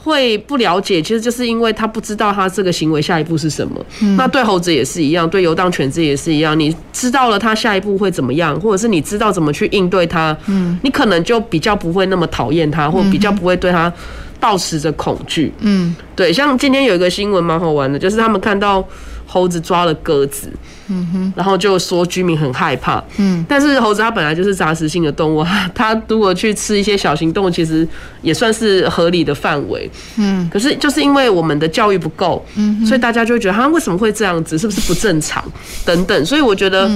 [0.04, 3.80] 会不了解，其实就是因为他不知道他这个行为下一步是什么。
[4.18, 10.36] 那对猴子也是一样，对游荡犬只也是一样，你知道了他下一步会怎么样，或者是你知道怎么去应对它，
[10.82, 13.92] 你可能就比较不会那么讨厌它，或比较不会对它
[14.40, 15.54] 抱持着恐惧。
[15.60, 18.86] 嗯，对，像今天有一个新闻蛮好玩的，就是他们看到。
[19.34, 20.52] 猴子抓了鸽子，
[20.90, 25.42] 嗯哼，然后就说居民很害怕，嗯，但是猴子它本来就是杂食性的动物，
[25.74, 27.88] 它 如果去吃一些小型动物，其实
[28.22, 35.42] 也算是合理的范围，嗯，可是就是因为我们的教育不够，嗯，所以大家就会觉得它为什么会这样子，是不是不正常？
[35.86, 36.92] 等等，所以我觉得，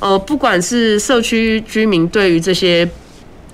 [0.00, 2.86] 呃，不管是社区居民对于这些，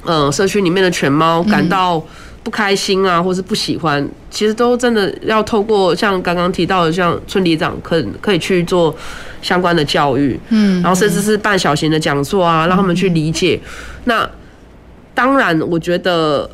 [0.05, 2.05] 呃，社区里面的犬猫感到。
[2.47, 8.97] 不开心啊，或是不喜欢，其实都真的要透过像刚刚提到的，像村里长可可以去做
[9.43, 13.61] 相关的教育，嗯，然后甚至是办小型的讲座啊，让他们去理解。
[14.05, 14.31] 那
[15.13, 16.49] 当然，我觉得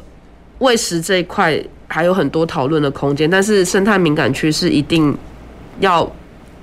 [0.60, 5.14] 喂食这一块还有很多讨论的空间，但是生态敏感区是一定
[5.80, 6.10] 要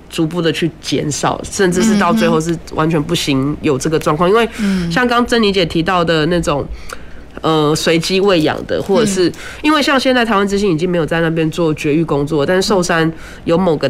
[0.09, 4.49] 逐步的去减少，甚至是到最后是完全不行有这个状况，因为
[4.91, 6.67] 像刚珍妮姐提到的那种。
[7.41, 13.11] 呃，随机喂养的，或者是因为像现在台湾之星已经没有在那边做绝育工作，但是寿山
[13.45, 13.89] 有某个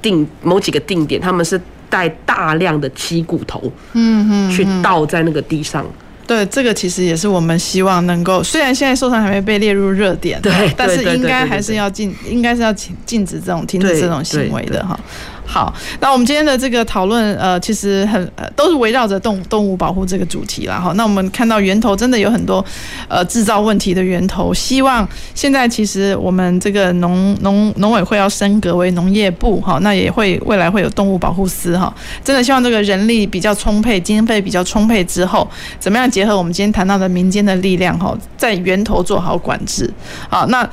[0.00, 5.84] 定某几个定点，他们是带大量的鸡骨头，嗯嗯，去倒在那个地上。
[6.26, 14.98] 对，这个其实也是我们希望能够，虽然现在寿山还没被列入热点，对，但是应该还是要禁，应该是要禁禁止这种停止这种行为的哈。
[15.46, 20.78] 好，那我们今天的这个讨论，呃，其实很呃都是围绕着动动物保护这个主题啦。
[20.78, 20.92] 哈。
[20.96, 22.64] 那我们看到源头真的有很多
[23.08, 31.94] 呃制造问题的源头，希望现在其实我们这个农农农委会要升格为农业部哈，那也会未来会有动物保护司哈。
[32.24, 39.88] 真的希望这个人力比较充沛，经费比较充沛之后，怎么样结合我们今天谈到的民间的力量哈，在源头做好管制。
[40.28, 40.68] 好，那。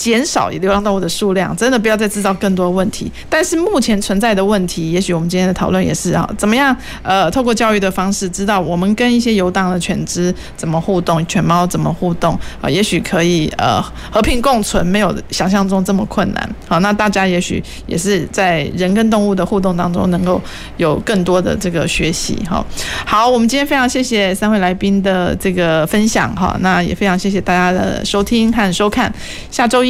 [0.00, 3.12] 减少流浪动物的数量，真的不要再制造更多问题。
[3.28, 6.74] 但是目前存在的问题，也许我们今天的讨论也是啊，怎么样？
[7.02, 12.32] 呃，透过教育的方式，知道我们跟一些游荡的犬只怎么互动，犬猫怎么互动
[12.62, 12.70] 啊？
[12.70, 16.50] 也许可以呃和平共存，没有想象中这么困难。
[16.66, 20.40] 好，那大家也许也是在人跟动物的互动当中，能够
[20.78, 22.36] 有更多的这个学习。
[22.48, 22.64] 哈，
[23.04, 26.34] 好，我们今天非常谢谢三位来宾的这个分享。
[26.34, 29.12] 哈，那也非常谢谢大家的收听和收看。
[29.50, 29.89] 下周一